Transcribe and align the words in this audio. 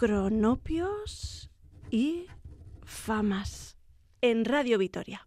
cronopios 0.00 1.50
y 1.90 2.24
famas 2.86 3.76
en 4.22 4.46
Radio 4.46 4.78
Vitoria. 4.78 5.26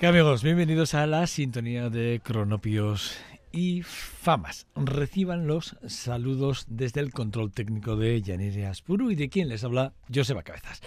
¿Qué 0.00 0.06
amigos? 0.06 0.42
Bienvenidos 0.42 0.94
a 0.94 1.06
la 1.06 1.26
sintonía 1.26 1.90
de 1.90 2.22
Cronopios 2.24 3.18
y 3.52 3.82
Famas. 3.82 4.66
Reciban 4.74 5.46
los 5.46 5.76
saludos 5.88 6.64
desde 6.70 7.00
el 7.00 7.12
control 7.12 7.52
técnico 7.52 7.96
de 7.96 8.22
Yanire 8.22 8.64
Aspuru 8.64 9.10
y 9.10 9.14
de 9.14 9.28
quien 9.28 9.50
les 9.50 9.62
habla 9.62 9.92
Joseba 10.10 10.42
Cabezas. 10.42 10.80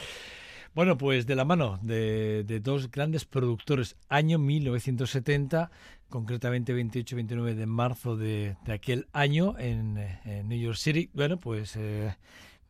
Bueno, 0.73 0.97
pues 0.97 1.27
de 1.27 1.35
la 1.35 1.45
mano 1.45 1.77
de, 1.83 2.59
dos 2.63 2.89
grandes 2.89 3.25
productores, 3.25 3.97
año 4.09 4.39
1970, 4.39 5.69
concretamente 6.09 6.75
28-29 6.75 7.53
de 7.53 7.65
marzo 7.67 8.17
de, 8.17 8.57
aquel 8.67 9.05
año 9.13 9.59
en, 9.59 9.99
en 10.25 10.49
New 10.49 10.59
York 10.59 10.77
City. 10.77 11.11
Bueno, 11.13 11.37
pues 11.37 11.75
eh, 11.75 12.15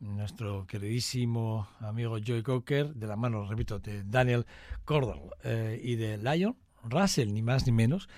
nuestro 0.04 0.66
queridísimo 0.66 1.68
amigo 1.80 2.16
Joey 2.24 2.42
Cocker, 2.42 2.94
de 2.94 3.06
la 3.06 3.16
mano, 3.16 3.46
repito, 3.46 3.78
de 3.78 4.02
Daniel 4.04 4.46
Cordell 4.84 5.20
eh, 5.42 5.80
y 5.82 5.96
de 5.96 6.18
Lion 6.18 6.56
Russell, 6.84 7.32
ni 7.32 7.42
más 7.42 7.66
ni 7.66 7.72
menos. 7.72 8.08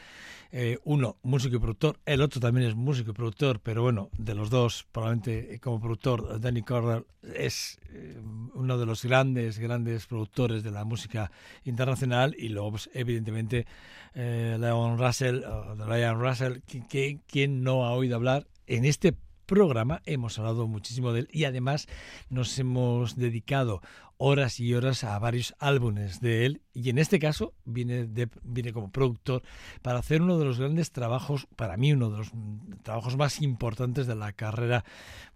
Eh, 0.52 0.78
uno 0.84 1.16
músico 1.22 1.56
y 1.56 1.58
productor, 1.58 1.98
el 2.06 2.20
otro 2.22 2.40
también 2.40 2.68
es 2.68 2.76
músico 2.76 3.10
y 3.10 3.14
productor, 3.14 3.60
pero 3.60 3.82
bueno, 3.82 4.10
de 4.16 4.34
los 4.34 4.48
dos, 4.48 4.86
probablemente 4.92 5.54
eh, 5.54 5.58
como 5.60 5.80
productor, 5.80 6.40
Danny 6.40 6.62
Cordell 6.62 7.04
es 7.34 7.78
eh, 7.90 8.20
uno 8.54 8.78
de 8.78 8.86
los 8.86 9.04
grandes, 9.04 9.58
grandes 9.58 10.06
productores 10.06 10.62
de 10.62 10.70
la 10.70 10.84
música 10.84 11.30
internacional 11.64 12.34
y 12.38 12.48
luego, 12.48 12.72
pues, 12.72 12.88
evidentemente, 12.94 13.66
Leon 14.14 14.98
Russell, 14.98 15.42
Ryan 15.78 16.18
Russell, 16.20 16.60
que, 16.66 16.86
que- 16.86 17.20
quien 17.26 17.62
no 17.62 17.84
ha 17.84 17.92
oído 17.92 18.16
hablar 18.16 18.46
en 18.66 18.84
este 18.86 19.14
programa 19.46 20.02
hemos 20.04 20.38
hablado 20.38 20.66
muchísimo 20.66 21.12
de 21.12 21.20
él 21.20 21.28
y 21.32 21.44
además 21.44 21.86
nos 22.28 22.58
hemos 22.58 23.16
dedicado 23.16 23.80
horas 24.18 24.60
y 24.60 24.74
horas 24.74 25.04
a 25.04 25.18
varios 25.18 25.54
álbumes 25.58 26.20
de 26.20 26.46
él 26.46 26.62
y 26.72 26.90
en 26.90 26.98
este 26.98 27.18
caso 27.18 27.54
viene, 27.64 28.08
viene 28.42 28.72
como 28.72 28.90
productor 28.90 29.42
para 29.82 29.98
hacer 29.98 30.22
uno 30.22 30.38
de 30.38 30.44
los 30.44 30.58
grandes 30.58 30.90
trabajos, 30.90 31.46
para 31.56 31.76
mí 31.76 31.92
uno 31.92 32.10
de 32.10 32.18
los 32.18 32.32
trabajos 32.82 33.16
más 33.16 33.40
importantes 33.42 34.06
de 34.06 34.16
la 34.16 34.32
carrera 34.32 34.84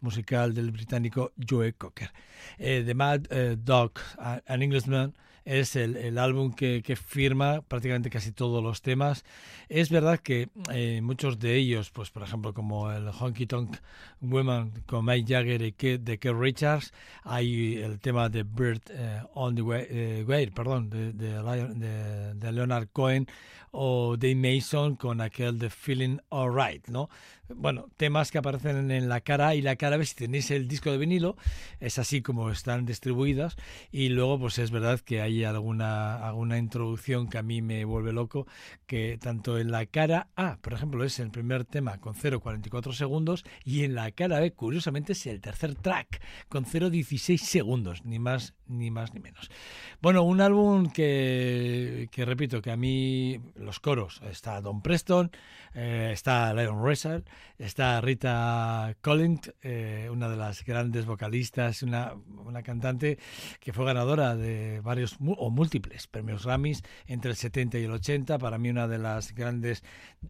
musical 0.00 0.54
del 0.54 0.70
británico 0.70 1.32
Joe 1.48 1.72
Cocker. 1.74 2.12
Eh, 2.58 2.82
The 2.84 2.94
Mad 2.94 3.26
eh, 3.30 3.56
Dog, 3.58 3.92
An 4.18 4.62
Englishman, 4.62 5.14
es 5.44 5.76
el, 5.76 5.96
el 5.96 6.19
álbum 6.19 6.52
que, 6.52 6.82
firma 6.96 7.62
prácticamente 7.62 8.10
casi 8.10 8.32
todos 8.32 8.62
los 8.62 8.82
temas. 8.82 9.25
Es 9.69 9.90
verdad 9.90 10.19
que 10.19 10.48
eh, 10.72 11.00
muchos 11.02 11.38
de 11.38 11.56
ellos, 11.56 11.90
pues 11.90 12.10
por 12.10 12.22
ejemplo 12.22 12.52
como 12.52 12.90
el 12.90 13.08
Honky 13.08 13.46
Tonk 13.46 13.76
Woman 14.20 14.72
con 14.87 15.04
Mike 15.04 15.32
Jagger 15.32 15.62
y 15.62 15.72
Kid, 15.72 16.00
de 16.00 16.19
Richards, 16.32 16.92
hay 17.22 17.76
el 17.76 18.00
tema 18.00 18.28
de 18.28 18.42
Bird 18.42 18.82
eh, 18.90 19.22
on 19.34 19.54
the 19.54 19.62
Way, 19.62 19.87
eh, 19.88 20.50
perdón, 20.54 20.90
de, 20.90 21.12
de, 21.12 22.52
Leonard 22.52 22.88
Cohen 22.93 23.26
o 23.70 24.16
Dave 24.16 24.34
Mason 24.34 24.96
con 24.96 25.20
aquel 25.20 25.58
de 25.58 25.70
Feeling 25.70 26.19
Alright, 26.31 26.88
¿no? 26.88 27.08
Bueno, 27.55 27.88
temas 27.97 28.31
que 28.31 28.38
aparecen 28.38 28.91
en 28.91 29.08
la 29.08 29.20
cara 29.20 29.55
y 29.55 29.62
la 29.62 29.76
cara 29.76 29.97
B, 29.97 30.05
si 30.06 30.14
tenéis 30.14 30.50
el 30.50 30.69
disco 30.69 30.91
de 30.91 30.99
vinilo, 30.99 31.37
es 31.81 31.99
así 31.99 32.23
como 32.23 32.50
están 32.50 32.87
distribuidas 32.87 33.56
y 33.91 34.08
luego 34.08 34.38
pues 34.38 34.58
es 34.58 34.70
verdad 34.70 35.00
que 35.00 35.20
hay 35.20 35.44
alguna, 35.44 36.26
alguna 36.26 36.58
introducción 36.58 37.29
que 37.29 37.38
a 37.38 37.43
mí 37.43 37.62
me 37.62 37.85
vuelve 37.85 38.12
loco, 38.12 38.47
que 38.87 39.19
tanto 39.20 39.58
en 39.58 39.70
la 39.70 39.87
cara 39.87 40.29
A, 40.37 40.58
por 40.58 40.75
ejemplo, 40.75 41.05
es 41.05 41.19
el 41.19 41.31
primer 41.31 41.64
tema 41.64 41.99
con 41.99 42.14
0,44 42.14 42.93
segundos 42.93 43.44
y 43.64 43.85
en 43.85 43.94
la 43.94 44.11
cara 44.12 44.41
B, 44.41 44.53
curiosamente, 44.53 45.12
es 45.12 45.26
el 45.26 45.41
tercer 45.41 45.75
track 45.75 46.23
con 46.49 46.64
0,16 46.64 47.38
segundos, 47.38 48.05
ni 48.05 48.19
más 48.19 48.55
ni 48.70 48.91
más 48.91 49.12
ni 49.14 49.20
menos. 49.20 49.50
Bueno, 50.00 50.23
un 50.23 50.41
álbum 50.41 50.88
que, 50.91 52.08
que 52.12 52.25
repito, 52.25 52.62
que 52.62 52.70
a 52.70 52.76
mí 52.76 53.41
los 53.56 53.81
coros, 53.81 54.23
está 54.31 54.61
Don 54.61 54.81
Preston, 54.81 55.31
eh, 55.75 56.11
está 56.12 56.55
Leon 56.55 56.82
Russell, 56.82 57.23
está 57.58 58.00
Rita 58.00 58.96
Collins, 59.00 59.52
eh, 59.62 60.08
una 60.10 60.28
de 60.28 60.37
las 60.37 60.64
grandes 60.64 61.06
vocalistas, 61.06 61.82
una, 61.82 62.14
una 62.44 62.62
cantante 62.62 63.19
que 63.60 63.72
fue 63.72 63.84
ganadora 63.84 64.37
de 64.37 64.81
varios 64.81 65.16
o 65.20 65.50
múltiples 65.50 66.06
premios 66.06 66.44
Grammys 66.44 66.82
entre 67.06 67.31
el 67.31 67.37
70 67.37 67.78
y 67.78 67.84
el 67.84 67.92
80, 67.92 68.38
para 68.38 68.58
mí 68.58 68.70
una 68.70 68.88
de 68.88 68.98
las 68.98 69.34
grandes, 69.34 69.82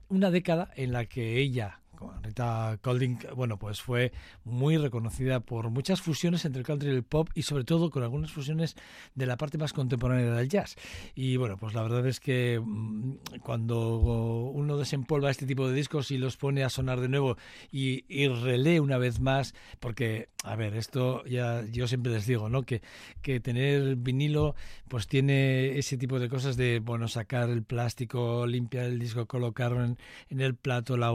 una 0.09 0.31
década 0.31 0.71
en 0.77 0.93
la 0.93 1.07
que 1.07 1.39
ella 1.39 1.80
Rita 2.23 2.79
Colding, 2.81 3.19
bueno, 3.35 3.59
pues 3.59 3.81
fue 3.81 4.13
muy 4.45 4.77
reconocida 4.77 5.41
por 5.41 5.71
muchas 5.71 6.01
fusiones 6.01 6.45
entre 6.45 6.61
el 6.61 6.67
country 6.67 6.91
y 6.91 6.95
el 6.95 7.03
pop 7.03 7.29
y 7.35 7.43
sobre 7.43 7.65
todo 7.65 7.91
con 7.91 8.03
algunas 8.03 8.33
fusiones 8.33 8.77
de 9.15 9.27
la 9.27 9.37
parte 9.37 9.59
más 9.59 9.73
contemporánea 9.73 10.33
del 10.33 10.49
jazz. 10.49 10.77
Y 11.15 11.37
bueno, 11.37 11.57
pues 11.57 11.75
la 11.75 11.83
verdad 11.83 12.07
es 12.07 12.21
que 12.21 12.61
mm, 12.63 13.39
cuando 13.43 13.97
uno 13.99 14.77
desempolva 14.77 15.31
este 15.31 15.47
tipo 15.47 15.69
de 15.69 15.75
discos 15.75 16.11
y 16.11 16.19
los 16.19 16.37
pone 16.37 16.65
a 16.65 16.71
sonar 16.71 17.01
de 17.01 17.09
nuevo 17.09 17.37
y, 17.71 18.05
y 18.09 18.29
relee 18.29 18.81
una 18.81 18.99
vez 18.99 19.21
más, 19.21 19.55
porque, 19.81 20.29
a 20.45 20.57
ver, 20.57 20.77
esto 20.77 21.25
ya 21.25 21.65
yo 21.71 21.87
siempre 21.87 22.13
les 22.13 22.27
digo, 22.27 22.49
¿no? 22.49 22.63
Que, 22.63 22.83
que 23.23 23.41
tener 23.41 23.97
vinilo 23.97 24.55
pues 24.89 25.07
tiene 25.07 25.79
ese 25.79 25.97
tipo 25.97 26.19
de 26.19 26.29
cosas 26.29 26.57
de, 26.57 26.81
bueno, 26.81 27.09
sacar 27.09 27.49
el 27.51 27.63
plástico, 27.63 28.47
limpiar 28.47 28.87
el 28.87 28.99
disco, 28.99 29.27
colocarlo 29.27 29.85
en, 29.85 29.99
en 30.29 30.41
el 30.41 30.55
plato, 30.55 30.97
la 30.97 31.11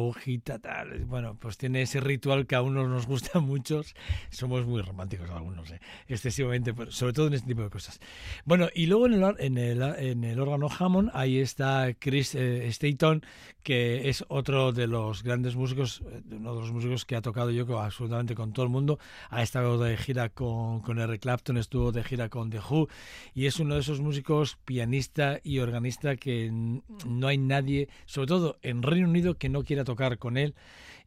tal 0.62 0.75
bueno, 1.06 1.38
pues 1.40 1.58
tiene 1.58 1.82
ese 1.82 2.00
ritual 2.00 2.48
que 2.48 2.56
a 2.56 2.62
unos 2.62 2.88
nos 2.88 3.08
gusta 3.08 3.40
muchos. 3.40 3.96
Somos 4.30 4.66
muy 4.66 4.82
románticos 4.82 5.30
algunos, 5.30 5.72
¿eh? 5.72 5.80
excesivamente, 6.08 6.74
sobre 6.90 7.14
todo 7.14 7.28
en 7.28 7.34
este 7.34 7.48
tipo 7.48 7.62
de 7.62 7.70
cosas. 7.70 8.00
Bueno, 8.46 8.68
y 8.74 8.88
luego 8.88 9.08
en 9.08 9.58
el, 9.58 10.40
órgano 10.40 10.68
Hammond, 10.68 11.12
ahí 11.14 11.40
está 11.40 11.94
Chris 11.98 12.36
eh, 12.36 12.68
Staton, 12.68 13.24
que 13.64 14.10
es 14.10 14.24
otro 14.28 14.72
de 14.72 14.88
los 14.88 15.24
grandes 15.24 15.56
músicos, 15.56 16.02
eh, 16.06 16.22
uno 16.32 16.56
de 16.56 16.62
los 16.62 16.72
músicos 16.72 17.06
que 17.06 17.16
ha 17.16 17.22
tocado 17.22 17.52
yo 17.52 17.80
absolutamente 17.80 18.36
con 18.36 18.54
todo 18.54 18.66
el 18.66 18.72
mundo. 18.72 19.00
Ha 19.30 19.44
estado 19.44 19.78
de 19.78 19.98
gira 19.98 20.30
con, 20.30 20.82
con 20.82 20.96
Clapton, 21.18 21.58
estuvo 21.58 21.92
de 21.92 22.04
gira 22.04 22.30
con 22.30 22.50
The 22.50 22.60
Who, 22.60 22.88
y 23.34 23.46
es 23.46 23.60
uno 23.60 23.76
de 23.76 23.82
esos 23.82 24.02
músicos 24.02 24.58
pianista 24.66 25.40
y 25.44 25.60
organista 25.60 26.16
que 26.16 26.52
no 26.52 27.28
hay 27.28 27.38
nadie, 27.38 27.90
sobre 28.06 28.28
todo 28.28 28.58
en 28.62 28.84
Reino 28.84 29.08
Unido, 29.08 29.36
que 29.36 29.50
no 29.50 29.64
quiera 29.64 29.84
tocar 29.84 30.18
con 30.18 30.38
él 30.38 30.56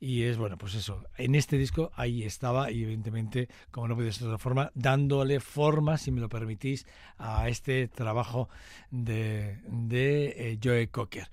y 0.01 0.23
es 0.23 0.37
bueno, 0.37 0.57
pues 0.57 0.75
eso, 0.75 1.05
en 1.17 1.35
este 1.35 1.59
disco 1.59 1.91
ahí 1.97 2.23
estaba 2.23 2.71
y 2.71 2.83
evidentemente, 2.83 3.49
como 3.71 3.89
no 3.89 3.97
puede 3.97 4.13
ser 4.13 4.23
de 4.23 4.29
otra 4.29 4.39
forma, 4.39 4.71
dándole 4.75 5.41
forma, 5.41 5.99
si 5.99 6.11
me 6.11 6.21
lo 6.21 6.29
permitís, 6.29 6.87
a 7.19 7.49
este 7.49 7.89
trabajo 7.89 8.49
de, 8.91 9.59
de 9.67 10.27
eh, 10.37 10.59
Joe 10.63 10.89
Cocker. 10.89 11.29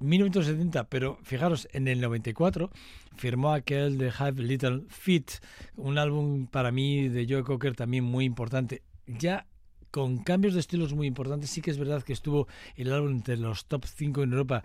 1970, 0.00 0.84
pero 0.84 1.18
fijaros, 1.22 1.68
en 1.72 1.86
el 1.86 2.00
94 2.00 2.70
firmó 3.16 3.52
aquel 3.52 3.98
de 3.98 4.12
Have 4.16 4.42
Little 4.42 4.82
Feet, 4.88 5.40
un 5.76 5.98
álbum 5.98 6.46
para 6.46 6.72
mí 6.72 7.08
de 7.08 7.26
Joe 7.28 7.44
Cocker 7.44 7.76
también 7.76 8.04
muy 8.04 8.24
importante. 8.24 8.82
Ya 9.06 9.46
con 9.92 10.18
cambios 10.18 10.54
de 10.54 10.60
estilos 10.60 10.94
muy 10.94 11.06
importantes. 11.06 11.50
Sí 11.50 11.60
que 11.60 11.70
es 11.70 11.78
verdad 11.78 12.02
que 12.02 12.12
estuvo 12.12 12.48
el 12.74 12.92
álbum 12.92 13.12
entre 13.12 13.36
los 13.36 13.66
top 13.66 13.84
5 13.84 14.24
en 14.24 14.32
Europa 14.32 14.64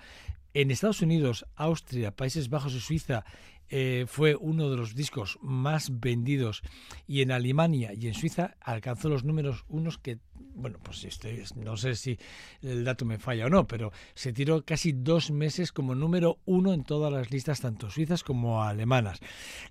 en 0.55 0.71
Estados 0.71 1.03
Unidos, 1.03 1.45
Austria, 1.55 2.15
Países 2.15 2.49
Bajos 2.49 2.73
y 2.73 2.79
Suiza 2.79 3.25
eh, 3.69 4.05
fue 4.07 4.35
uno 4.35 4.69
de 4.69 4.77
los 4.77 4.95
discos 4.95 5.37
más 5.41 5.99
vendidos 5.99 6.61
y 7.05 7.21
en 7.21 7.31
Alemania 7.31 7.93
y 7.93 8.07
en 8.07 8.13
Suiza 8.13 8.55
alcanzó 8.61 9.09
los 9.09 9.23
números 9.23 9.65
unos 9.67 9.97
que, 9.97 10.19
bueno, 10.55 10.79
pues 10.81 11.05
no 11.55 11.77
sé 11.77 11.95
si 11.95 12.17
el 12.61 12.83
dato 12.83 13.05
me 13.05 13.17
falla 13.17 13.47
o 13.47 13.49
no, 13.49 13.67
pero 13.67 13.91
se 14.13 14.31
tiró 14.31 14.63
casi 14.63 14.93
dos 14.93 15.31
meses 15.31 15.71
como 15.71 15.95
número 15.95 16.39
uno 16.45 16.73
en 16.73 16.83
todas 16.83 17.11
las 17.11 17.31
listas, 17.31 17.61
tanto 17.61 17.89
suizas 17.89 18.23
como 18.23 18.63
alemanas. 18.63 19.19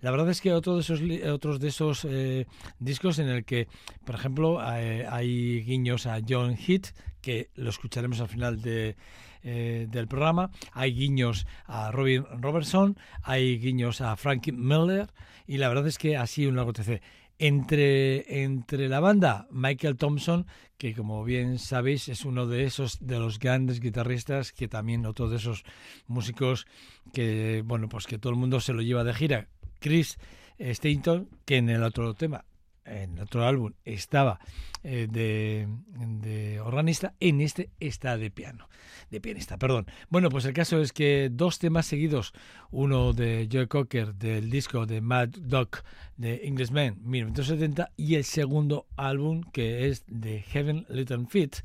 La 0.00 0.10
verdad 0.10 0.30
es 0.30 0.40
que 0.40 0.52
otro 0.52 0.74
de 0.74 0.80
esos, 0.80 1.00
otros 1.32 1.60
de 1.60 1.68
esos 1.68 2.04
eh, 2.04 2.46
discos 2.78 3.18
en 3.18 3.28
el 3.28 3.44
que, 3.44 3.68
por 4.04 4.14
ejemplo, 4.14 4.60
hay, 4.60 5.02
hay 5.08 5.62
guiños 5.62 6.06
a 6.06 6.20
John 6.26 6.56
Heath, 6.56 6.88
que 7.22 7.50
lo 7.54 7.70
escucharemos 7.70 8.20
al 8.20 8.28
final 8.28 8.60
de 8.60 8.96
eh, 9.42 9.86
del 9.90 10.08
programa. 10.08 10.50
Hay 10.72 10.94
guiños 10.94 11.46
a 11.66 11.90
Robin 11.90 12.24
Robertson, 12.40 12.96
hay 13.22 13.58
guiños 13.58 14.00
a 14.00 14.16
Frankie 14.16 14.52
Miller 14.52 15.08
y 15.46 15.58
la 15.58 15.68
verdad 15.68 15.86
es 15.86 15.98
que 15.98 16.16
así 16.16 16.46
un 16.46 16.56
largo 16.56 16.72
TC. 16.72 17.00
Entre, 17.38 18.42
entre 18.42 18.88
la 18.88 18.98
banda, 19.00 19.46
Michael 19.50 19.96
Thompson, 19.96 20.46
que 20.78 20.94
como 20.94 21.22
bien 21.22 21.58
sabéis 21.58 22.08
es 22.08 22.24
uno 22.24 22.46
de 22.46 22.64
esos 22.64 23.06
de 23.06 23.18
los 23.18 23.38
grandes 23.38 23.80
guitarristas, 23.80 24.52
que 24.52 24.68
también 24.68 25.04
otro 25.04 25.28
de 25.28 25.36
esos 25.36 25.64
músicos 26.06 26.66
que 27.12 27.62
bueno 27.66 27.88
pues 27.88 28.06
que 28.06 28.18
todo 28.18 28.32
el 28.32 28.38
mundo 28.38 28.60
se 28.60 28.72
lo 28.72 28.80
lleva 28.80 29.04
de 29.04 29.12
gira. 29.12 29.48
Chris 29.80 30.18
Stanton, 30.58 31.28
que 31.44 31.58
en 31.58 31.68
el 31.68 31.82
otro 31.82 32.14
tema 32.14 32.44
en 32.86 33.18
otro 33.18 33.44
álbum 33.44 33.72
estaba 33.84 34.38
eh, 34.82 35.08
de, 35.10 35.68
de, 35.88 36.60
organista, 36.60 37.14
en 37.20 37.40
este 37.40 37.70
está 37.80 38.16
de 38.16 38.30
piano, 38.30 38.68
de 39.10 39.20
pianista, 39.20 39.58
perdón. 39.58 39.86
Bueno, 40.08 40.28
pues 40.28 40.44
el 40.44 40.52
caso 40.52 40.80
es 40.80 40.92
que 40.92 41.28
dos 41.30 41.58
temas 41.58 41.86
seguidos, 41.86 42.32
uno 42.70 43.12
de 43.12 43.48
Joe 43.50 43.68
Cocker 43.68 44.14
del 44.14 44.50
disco 44.50 44.86
de 44.86 45.00
Mad 45.00 45.30
Dog 45.30 45.70
de 46.16 46.46
Englishman 46.46 46.98
1970 47.02 47.90
y 47.96 48.14
el 48.14 48.24
segundo 48.24 48.86
álbum 48.96 49.42
que 49.52 49.88
es 49.88 50.04
de 50.06 50.42
Heaven 50.42 50.86
Little 50.88 51.26
Fit, 51.28 51.56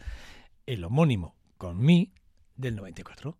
el 0.65 0.83
homónimo 0.83 1.35
con 1.57 1.79
mí 1.79 2.11
del 2.55 2.75
94. 2.75 3.37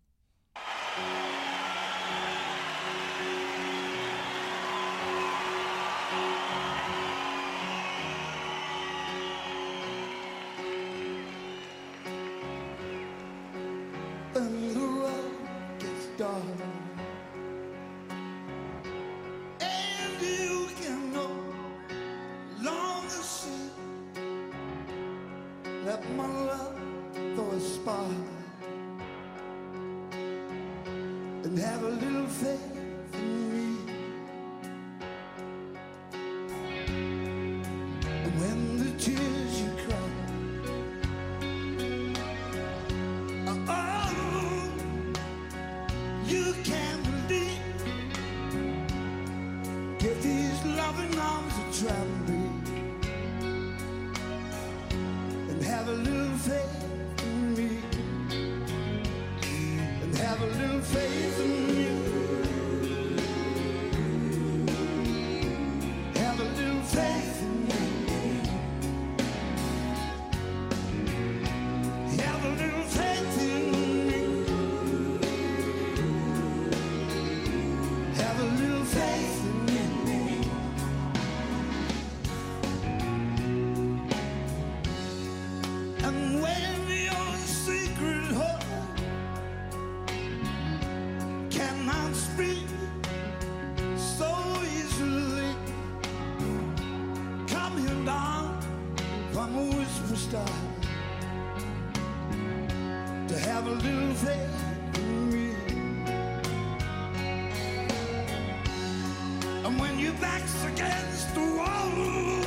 And 109.64 109.78
when 109.78 109.98
your 109.98 110.12
back's 110.14 110.64
against 110.64 111.34
the 111.34 111.40
wall, 111.40 112.42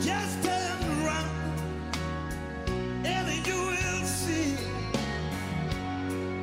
just 0.00 0.42
turn 0.44 0.78
around 1.02 1.30
and 3.04 3.46
you 3.46 3.54
will 3.54 4.04
see. 4.04 4.56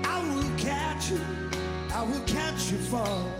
I 0.03 0.17
will 0.29 0.51
catch 0.57 1.11
you, 1.11 1.21
I 1.93 2.01
will 2.01 2.25
catch 2.25 2.71
you 2.71 2.79
fall. 2.79 3.31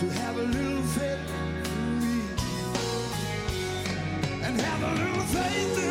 To 0.00 0.06
have 0.10 0.36
a 0.36 0.42
little 0.42 0.82
faith 0.82 1.30
in 1.76 2.00
me, 2.00 2.22
and 4.42 4.60
have 4.60 4.82
a 4.82 4.92
little 5.00 5.26
faith 5.26 5.78
in 5.78 5.85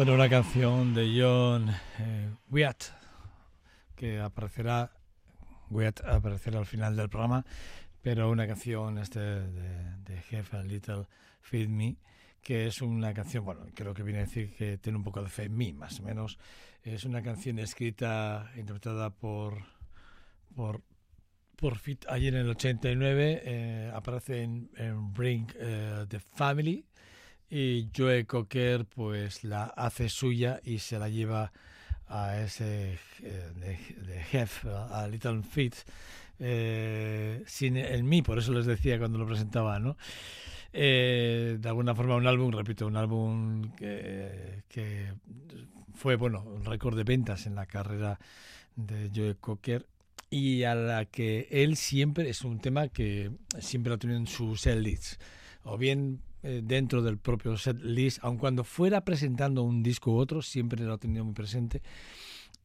Bueno, 0.00 0.14
una 0.14 0.30
canción 0.30 0.94
de 0.94 1.14
John 1.14 1.68
eh, 1.98 2.30
Wyatt 2.48 2.84
que 3.94 4.18
aparecerá, 4.18 4.90
Wyatt 5.68 6.00
aparecerá 6.06 6.58
al 6.58 6.64
final 6.64 6.96
del 6.96 7.10
programa, 7.10 7.44
pero 8.00 8.30
una 8.30 8.46
canción 8.46 8.96
este 8.96 9.20
de, 9.20 9.96
de 9.98 10.38
Have 10.38 10.58
a 10.58 10.62
Little 10.62 11.06
Feed 11.42 11.68
Me, 11.68 11.98
que 12.40 12.66
es 12.66 12.80
una 12.80 13.12
canción, 13.12 13.44
bueno, 13.44 13.66
creo 13.74 13.92
que 13.92 14.02
viene 14.02 14.20
a 14.20 14.22
decir 14.22 14.54
que 14.56 14.78
tiene 14.78 14.96
un 14.96 15.04
poco 15.04 15.22
de 15.22 15.28
fe 15.28 15.42
en 15.42 15.58
mí, 15.58 15.74
más 15.74 16.00
o 16.00 16.02
menos. 16.02 16.38
Es 16.82 17.04
una 17.04 17.22
canción 17.22 17.58
escrita, 17.58 18.50
interpretada 18.56 19.10
por, 19.10 19.64
por, 20.56 20.80
por 21.56 21.76
Fit 21.76 22.06
ayer 22.08 22.34
en 22.36 22.40
el 22.40 22.48
89, 22.48 23.42
eh, 23.44 23.92
aparece 23.94 24.44
en, 24.44 24.70
en 24.76 25.12
Bring 25.12 25.46
eh, 25.56 26.06
the 26.08 26.20
Family, 26.20 26.86
y 27.50 27.88
Joe 27.96 28.24
Cocker 28.26 28.84
pues 28.84 29.44
la 29.44 29.64
hace 29.64 30.08
suya 30.08 30.60
y 30.64 30.78
se 30.78 30.98
la 30.98 31.08
lleva 31.08 31.52
a 32.08 32.40
ese 32.40 32.98
de, 33.20 33.78
de 34.06 34.22
Jeff, 34.30 34.64
a 34.66 35.06
Little 35.08 35.42
Feet, 35.42 35.74
eh, 36.38 37.42
sin 37.46 37.76
el 37.76 38.04
mí, 38.04 38.22
por 38.22 38.38
eso 38.38 38.52
les 38.52 38.66
decía 38.66 38.98
cuando 38.98 39.18
lo 39.18 39.26
presentaba, 39.26 39.78
¿no? 39.78 39.96
Eh, 40.72 41.58
de 41.60 41.68
alguna 41.68 41.94
forma 41.94 42.16
un 42.16 42.26
álbum, 42.26 42.52
repito, 42.52 42.86
un 42.86 42.96
álbum 42.96 43.72
que, 43.72 44.62
que 44.68 45.12
fue, 45.94 46.16
bueno, 46.16 46.42
un 46.42 46.64
récord 46.64 46.96
de 46.96 47.04
ventas 47.04 47.46
en 47.46 47.56
la 47.56 47.66
carrera 47.66 48.18
de 48.76 49.10
Joe 49.14 49.36
Cocker 49.40 49.86
y 50.30 50.62
a 50.62 50.74
la 50.74 51.04
que 51.04 51.48
él 51.50 51.76
siempre, 51.76 52.30
es 52.30 52.42
un 52.42 52.60
tema 52.60 52.88
que 52.88 53.32
siempre 53.58 53.92
ha 53.92 53.98
tenido 53.98 54.18
en 54.18 54.28
sus 54.28 54.60
set 54.62 54.78
lists, 54.78 55.18
o 55.64 55.76
bien 55.76 56.20
eh, 56.42 56.60
dentro 56.64 57.02
del 57.02 57.18
propio 57.18 57.56
set 57.56 57.78
list, 57.82 58.18
aun 58.22 58.36
cuando 58.38 58.64
fuera 58.64 59.04
presentando 59.04 59.62
un 59.62 59.82
disco 59.82 60.12
u 60.12 60.16
otro, 60.18 60.42
siempre 60.42 60.82
lo 60.82 60.94
ha 60.94 60.98
tenido 60.98 61.24
muy 61.24 61.34
presente, 61.34 61.82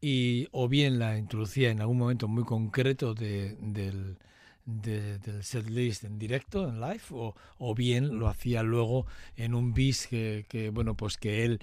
y 0.01 0.47
o 0.51 0.67
bien 0.67 0.99
la 0.99 1.17
introducía 1.17 1.71
en 1.71 1.81
algún 1.81 1.97
momento 1.97 2.27
muy 2.27 2.43
concreto 2.43 3.13
de, 3.13 3.55
del, 3.59 4.17
de- 4.65 5.17
del 5.19 5.43
set 5.43 5.67
list 5.69 6.03
en 6.03 6.19
directo, 6.19 6.67
en 6.67 6.79
live, 6.79 7.01
o, 7.11 7.35
o 7.57 7.75
bien 7.75 8.19
lo 8.19 8.27
hacía 8.27 8.61
luego 8.63 9.05
en 9.35 9.53
un 9.55 9.73
bis 9.73 10.07
que, 10.07 10.71
bueno, 10.73 10.95
pues 10.95 11.17
que 11.17 11.43
él, 11.45 11.59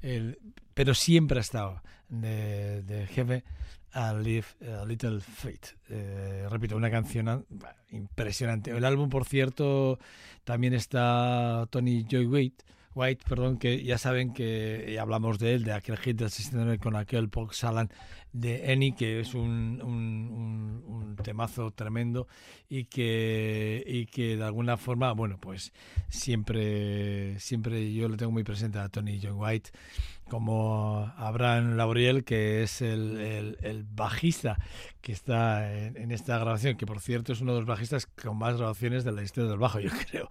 él- 0.00 0.38
pero 0.74 0.94
siempre 0.94 1.38
ha 1.38 1.42
estado 1.42 1.82
de, 2.08 2.82
de 2.82 3.06
jefe 3.06 3.44
a 3.92 4.14
Live 4.14 4.46
a 4.80 4.84
Little 4.84 5.20
Fate. 5.20 5.76
Eh, 5.88 6.46
repito, 6.50 6.76
una 6.76 6.90
canción 6.90 7.28
ah, 7.28 7.42
impresionante. 7.90 8.70
El 8.70 8.84
álbum, 8.84 9.08
por 9.08 9.24
cierto, 9.24 9.98
también 10.44 10.74
está 10.74 11.66
Tony 11.70 12.04
Joy 12.08 12.26
White, 12.26 12.64
White, 12.94 13.24
perdón, 13.26 13.56
que 13.58 13.82
ya 13.82 13.96
saben 13.96 14.34
que 14.34 14.98
hablamos 15.00 15.38
de 15.38 15.54
él, 15.54 15.64
de 15.64 15.72
aquel 15.72 15.96
hit 15.96 16.16
del 16.18 16.30
69 16.30 16.78
con 16.78 16.94
aquel 16.96 17.30
Pop 17.30 17.50
Salan 17.52 17.88
de 18.34 18.70
Eni, 18.72 18.92
que 18.92 19.20
es 19.20 19.32
un, 19.34 19.80
un, 19.82 20.30
un- 20.30 20.84
un 20.86 21.16
temazo 21.16 21.70
tremendo 21.70 22.28
y 22.68 22.84
que, 22.84 23.82
y 23.86 24.06
que 24.06 24.36
de 24.36 24.44
alguna 24.44 24.76
forma, 24.76 25.12
bueno, 25.12 25.38
pues 25.40 25.72
siempre, 26.08 27.38
siempre 27.40 27.92
yo 27.92 28.08
lo 28.08 28.16
tengo 28.16 28.32
muy 28.32 28.44
presente 28.44 28.78
a 28.78 28.88
Tony 28.88 29.18
Joy 29.20 29.32
White 29.32 29.70
como 30.32 31.12
Abraham 31.18 31.76
Lauriel, 31.76 32.24
que 32.24 32.62
es 32.62 32.80
el, 32.80 33.20
el- 33.20 33.58
el 33.60 33.84
bajista 33.84 34.56
que 35.02 35.12
está 35.12 35.70
en, 35.76 35.98
en 35.98 36.10
esta 36.10 36.38
grabación, 36.38 36.78
que 36.78 36.86
por 36.86 37.00
cierto 37.00 37.34
es 37.34 37.42
uno 37.42 37.52
de 37.52 37.58
los 37.58 37.66
bajistas 37.66 38.06
con 38.06 38.38
más 38.38 38.56
grabaciones 38.56 39.04
de 39.04 39.12
la 39.12 39.22
historia 39.22 39.50
del 39.50 39.58
bajo, 39.58 39.78
yo 39.86 39.90
creo, 40.08 40.30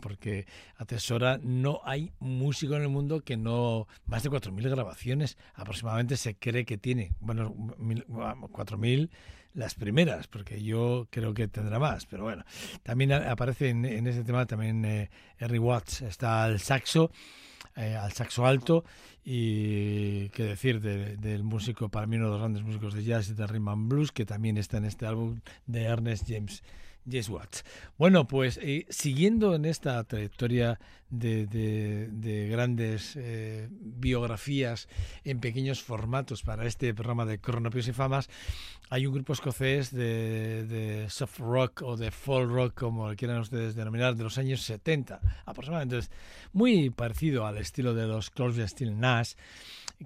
porque 0.00 0.46
atesora, 0.76 1.40
no 1.42 1.80
hay 1.84 2.12
músico 2.20 2.76
en 2.76 2.82
el 2.82 2.90
mundo 2.90 3.22
que 3.22 3.36
no, 3.36 3.88
más 4.06 4.22
de 4.22 4.30
4.000 4.30 4.70
grabaciones 4.70 5.36
aproximadamente 5.54 6.16
se 6.16 6.36
cree 6.36 6.64
que 6.64 6.78
tiene, 6.78 7.12
bueno, 7.18 7.52
mil- 7.76 8.06
4.000 8.06 9.10
las 9.52 9.74
primeras, 9.74 10.28
porque 10.28 10.62
yo 10.62 11.08
creo 11.10 11.34
que 11.34 11.48
tendrá 11.48 11.80
más, 11.80 12.06
pero 12.06 12.22
bueno, 12.22 12.44
también 12.84 13.10
aparece 13.12 13.70
en, 13.70 13.84
en 13.84 14.06
ese 14.06 14.22
tema 14.22 14.46
también 14.46 14.84
eh, 14.84 15.10
Henry 15.40 15.58
Watts, 15.58 16.02
está 16.02 16.44
al 16.44 16.60
saxo, 16.60 17.10
eh, 17.80 17.96
al 17.96 18.12
saxo 18.12 18.46
alto 18.46 18.84
y 19.24 20.28
qué 20.30 20.44
decir 20.44 20.80
de- 20.80 21.16
del 21.16 21.42
músico, 21.44 21.88
para 21.88 22.06
mí 22.06 22.16
uno 22.16 22.26
de 22.26 22.30
los 22.32 22.40
grandes 22.40 22.62
músicos 22.62 22.94
de 22.94 23.04
jazz 23.04 23.28
y 23.30 23.34
de 23.34 23.46
rhythm 23.46 23.68
and 23.68 23.88
blues, 23.88 24.12
que 24.12 24.24
también 24.26 24.56
está 24.56 24.76
en 24.78 24.84
este 24.84 25.06
álbum 25.06 25.40
de 25.66 25.82
Ernest 25.84 26.24
James. 26.28 26.62
James 27.04 27.28
Watts. 27.28 27.64
Bueno, 27.98 28.26
pues 28.26 28.58
eh, 28.62 28.86
siguiendo 28.90 29.54
en 29.54 29.64
esta 29.64 30.02
trayectoria 30.04 30.78
de, 31.10 31.46
de- 31.46 32.08
de 32.12 32.48
grandes 32.48 33.16
eh, 33.16 33.68
biografías 33.70 34.88
en 35.24 35.40
pequeños 35.40 35.82
formatos 35.82 36.42
para 36.42 36.66
este 36.66 36.94
programa 36.94 37.26
de 37.26 37.38
Cronopios 37.40 37.88
y 37.88 37.92
Famas, 37.92 38.28
hay 38.90 39.06
un 39.06 39.14
grupo 39.14 39.32
escocés 39.32 39.92
de, 39.92 40.64
de 40.66 41.10
soft 41.10 41.38
rock 41.38 41.82
o 41.82 41.96
de 41.96 42.10
folk 42.10 42.50
rock, 42.50 42.74
como 42.78 43.14
quieran 43.16 43.38
ustedes 43.40 43.74
denominar, 43.74 44.14
de 44.16 44.24
los 44.24 44.38
años 44.38 44.62
70 44.62 45.20
aproximadamente. 45.46 46.08
Muy 46.52 46.90
parecido 46.90 47.46
al 47.46 47.58
estilo 47.58 47.94
de 47.94 48.06
los 48.06 48.30
Crosby, 48.30 48.66
Still 48.68 48.98
Nash, 48.98 49.34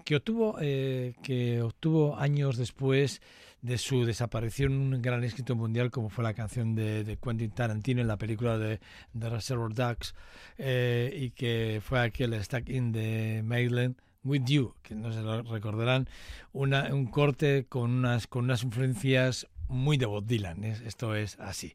que 0.05 0.17
obtuvo, 0.17 0.57
eh, 0.61 1.15
que 1.23 1.63
obtuvo 1.63 2.17
años 2.19 2.57
después 2.57 3.21
de 3.65 3.79
su 3.79 4.05
desaparición 4.05 4.75
un 4.75 5.01
gran 5.01 5.25
éxito 5.25 5.57
mundial 5.57 5.91
como 5.91 6.11
fue 6.11 6.23
la 6.23 6.35
canción 6.35 6.75
de, 6.75 7.03
de 7.03 7.17
Quentin 7.17 7.51
Tarantino 7.51 8.03
en 8.03 8.09
la 8.09 8.19
película 8.19 8.59
de, 8.59 8.79
de 9.15 9.31
Reservoir 9.31 9.73
Dogs 9.73 10.15
eh, 10.59 11.11
y 11.17 11.31
que 11.31 11.81
fue 11.83 12.01
aquel 12.01 12.35
Stuck 12.45 12.69
in 12.69 12.93
the 12.93 13.43
Mainland 13.43 13.97
With 14.23 14.45
You, 14.45 14.75
que 14.83 14.95
no 14.95 15.13
se 15.13 15.23
lo 15.23 15.43
recordarán, 15.43 16.09
una, 16.53 16.95
un 16.95 17.07
corte 17.07 17.65
con 17.67 17.91
unas, 17.91 18.27
con 18.27 18.45
unas 18.45 18.63
influencias 18.63 19.47
muy 19.75 19.97
de 19.99 20.07
Bob 20.07 20.25
Dylan, 20.27 20.65
es- 20.65 20.81
esto 20.83 21.15
es 21.15 21.39
así. 21.41 21.73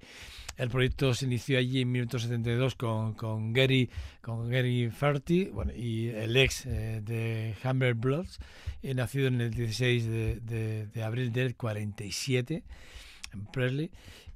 El 0.57 0.69
proyecto 0.69 1.13
se 1.13 1.25
inició 1.25 1.57
allí 1.57 1.81
en 1.81 1.91
1972 1.91 2.75
con, 2.75 3.13
con 3.13 3.53
Gary 3.53 3.89
con 4.21 4.49
Gary 4.49 4.89
Ferty 4.89 5.45
bueno, 5.45 5.71
y 5.73 6.09
el 6.09 6.35
ex 6.35 6.65
eh, 6.65 7.01
de 7.03 7.55
Hammer 7.63 7.93
Bloods, 7.93 8.39
eh, 8.83 8.93
nacido 8.93 9.27
en 9.27 9.39
el 9.39 9.51
16 9.51 10.05
de, 10.05 10.39
de- 10.41 10.87
de 10.87 11.03
abril 11.03 11.31
del 11.31 11.55
47 11.55 12.63
en 13.33 13.45
Presley. 13.47 13.89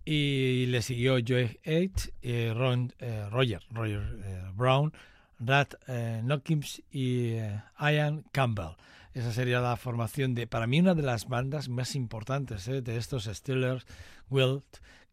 Y 0.05 0.65
le 0.67 0.81
siguió 0.81 1.17
Joe 1.25 1.59
Eight, 1.63 1.97
eh, 2.21 2.53
Ron, 2.55 2.93
eh, 2.99 3.25
Roger, 3.31 3.61
Roger 3.71 4.01
eh, 4.23 4.41
Brown, 4.55 4.91
Rat 5.39 5.75
eh, 5.87 6.19
Knockins 6.23 6.81
y 6.91 7.31
eh, 7.31 7.61
Ian 7.79 8.23
Campbell. 8.31 8.75
Esa 9.13 9.31
sería 9.31 9.59
la 9.61 9.75
formación 9.77 10.33
de, 10.33 10.47
para 10.47 10.65
mí, 10.67 10.79
una 10.79 10.95
de 10.95 11.03
las 11.03 11.27
bandas 11.27 11.69
más 11.69 11.95
importantes 11.95 12.67
eh, 12.67 12.81
de 12.81 12.97
estos 12.97 13.25
Steelers, 13.25 13.85
Wild, 14.29 14.63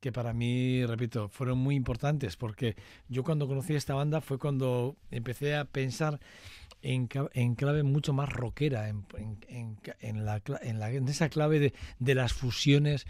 que 0.01 0.11
para 0.13 0.33
mí, 0.33 0.85
repito, 0.87 1.29
fueron 1.29 1.59
muy 1.59 1.75
importantes, 1.75 2.37
porque 2.37 2.77
yo 3.09 3.23
cuando 3.25 3.47
conocí 3.47 3.75
esta 3.75 3.95
banda 3.95 4.23
fue 4.23 4.39
cuando 4.39 4.97
empecé 5.11 5.55
a 5.55 5.67
pensar 5.67 6.19
en, 6.81 7.09
en 7.35 7.55
clave 7.55 7.83
mucho 7.83 8.15
más 8.15 8.31
rockera, 8.31 8.89
en, 8.89 9.05
en- 9.49 9.79
en 10.01 10.25
la, 10.25 10.41
la- 10.47 10.91
esa 10.91 11.29
clave 11.29 11.59
de, 11.61 11.75
de 11.99 12.15
las 12.15 12.33
fusiones 12.33 13.07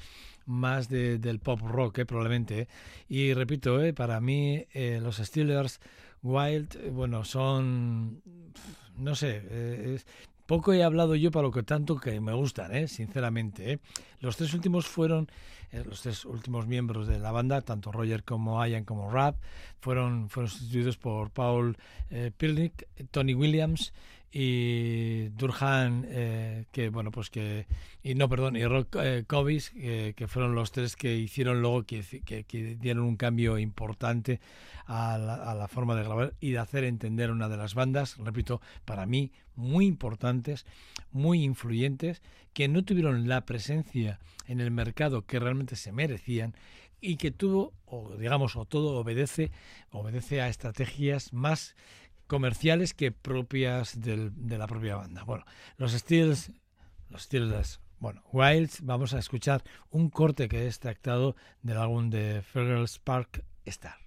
más 0.46 0.88
de- 0.88 1.18
del 1.18 1.38
pop 1.38 1.60
rock, 1.60 1.98
eh, 1.98 2.06
probablemente. 2.06 2.62
eh. 2.62 2.68
Y 3.08 3.32
repito, 3.34 3.80
eh, 3.80 3.92
para 3.92 4.20
mí 4.20 4.66
eh, 4.72 4.98
los 5.00 5.18
Steelers 5.18 5.80
Wild, 6.22 6.90
bueno, 6.90 7.24
son, 7.24 8.20
no 8.96 9.14
sé, 9.14 9.94
es- 9.94 10.06
poco 10.50 10.72
he 10.72 10.82
hablado 10.82 11.14
yo 11.14 11.30
para 11.30 11.44
lo 11.44 11.52
que 11.52 11.62
tanto 11.62 11.94
que 12.00 12.18
me 12.20 12.32
gustan, 12.32 12.74
eh, 12.74 12.88
sinceramente. 12.88 13.70
eh. 13.70 13.78
Los 14.18 14.36
tres 14.36 14.52
últimos 14.52 14.84
fueron, 14.84 15.28
eh, 15.70 15.84
los 15.86 16.02
tres 16.02 16.24
últimos 16.24 16.66
miembros 16.66 17.06
de 17.06 17.20
la 17.20 17.30
banda, 17.30 17.60
tanto 17.60 17.92
Roger 17.92 18.24
como 18.24 18.66
Ian 18.66 18.84
como 18.84 19.12
Rap, 19.12 19.36
fueron, 19.78 20.28
fueron 20.28 20.50
sustituidos 20.50 20.96
por 20.96 21.30
Paul 21.30 21.76
eh, 22.10 22.32
Pilnick, 22.36 22.88
Tony 23.12 23.32
Williams 23.32 23.92
y 24.32 25.28
Durhan, 25.30 26.06
eh, 26.08 26.64
que 26.70 26.88
bueno, 26.88 27.10
pues 27.10 27.30
que, 27.30 27.66
y 28.02 28.14
no, 28.14 28.28
perdón, 28.28 28.56
y 28.56 28.64
Rock 28.64 28.96
eh, 29.00 29.24
que 30.16 30.28
fueron 30.28 30.54
los 30.54 30.70
tres 30.70 30.94
que 30.96 31.16
hicieron 31.16 31.60
luego, 31.62 31.82
que, 31.84 32.02
que- 32.02 32.76
dieron 32.76 33.04
un 33.04 33.16
cambio 33.16 33.58
importante 33.58 34.40
a 34.86 35.18
la, 35.18 35.34
a 35.34 35.54
la 35.54 35.66
forma 35.68 35.96
de 35.96 36.04
grabar 36.04 36.34
y 36.40 36.52
de 36.52 36.58
hacer 36.58 36.84
entender 36.84 37.30
una 37.30 37.48
de 37.48 37.56
las 37.56 37.74
bandas, 37.74 38.16
repito, 38.18 38.60
para 38.84 39.04
mí 39.06 39.32
muy 39.56 39.86
importantes, 39.86 40.64
muy 41.12 41.42
influyentes, 41.42 42.22
que 42.52 42.68
no 42.68 42.84
tuvieron 42.84 43.28
la 43.28 43.44
presencia 43.46 44.20
en 44.46 44.60
el 44.60 44.70
mercado 44.70 45.26
que 45.26 45.38
realmente 45.38 45.76
se 45.76 45.92
merecían 45.92 46.54
y 47.00 47.16
que 47.16 47.30
tuvo, 47.30 47.72
o 47.86 48.14
digamos, 48.16 48.56
o 48.56 48.64
todo 48.64 48.98
obedece, 48.98 49.50
obedece 49.90 50.40
a 50.40 50.48
estrategias 50.48 51.32
más 51.32 51.74
comerciales 52.30 52.94
que 52.94 53.10
propias 53.10 54.00
del- 54.00 54.30
de 54.36 54.56
la 54.56 54.68
propia 54.68 54.94
banda. 54.94 55.24
Bueno, 55.24 55.44
los 55.78 55.90
Steels, 55.92 56.52
los 57.08 57.24
Steelers, 57.24 57.80
bueno, 57.98 58.22
Wilds, 58.32 58.82
vamos 58.82 59.12
a 59.14 59.18
escuchar 59.18 59.64
un 59.90 60.08
corte 60.10 60.48
que 60.48 60.60
es 60.62 60.68
extractado 60.76 61.34
del 61.62 61.76
álbum 61.78 62.08
de 62.08 62.40
Fergal's 62.42 63.00
Park 63.00 63.44
Star. 63.64 63.99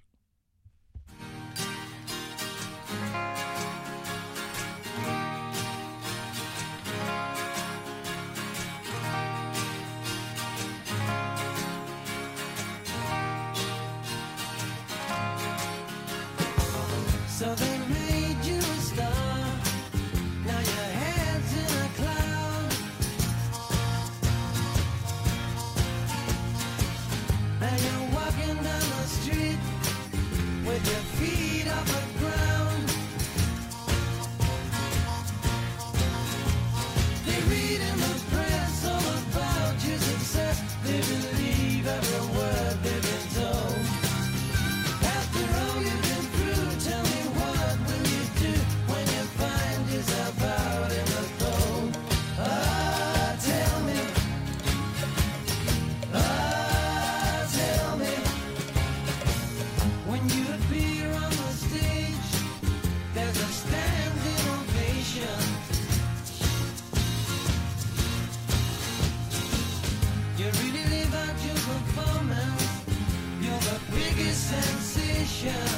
Yeah. 75.43 75.72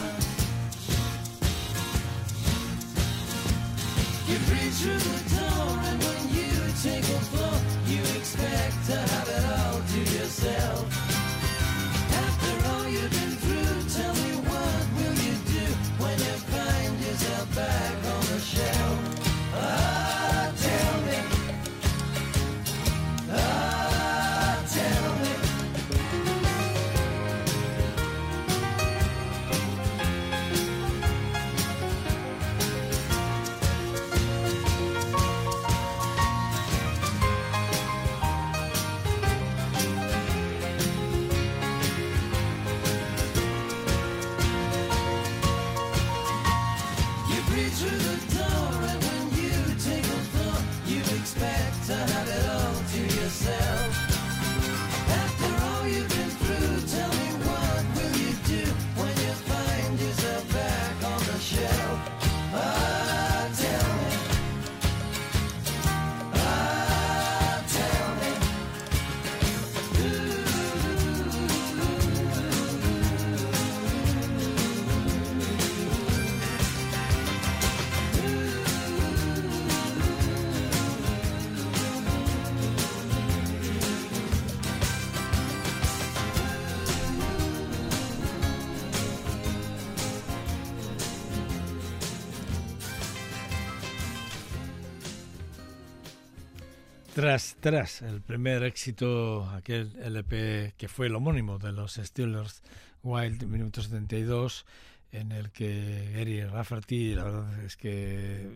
Tras, 97.15 97.55
tras 97.61 98.01
el 98.01 98.19
primer 98.19 98.61
éxito, 98.63 99.49
aquel 99.51 99.95
LP 100.03 100.73
que 100.75 100.89
fue 100.89 101.07
el 101.07 101.15
homónimo 101.15 101.59
de 101.59 101.71
los 101.71 101.93
Steelers, 101.93 102.61
Wild, 103.03 103.41
en 103.41 103.51
1972, 103.51 104.65
en 105.13 105.31
el 105.31 105.49
que 105.51 106.11
Gary 106.13 106.43
Rafferty, 106.43 107.15
la 107.15 107.23
verdad 107.23 107.63
es 107.63 107.77
que 107.77 108.49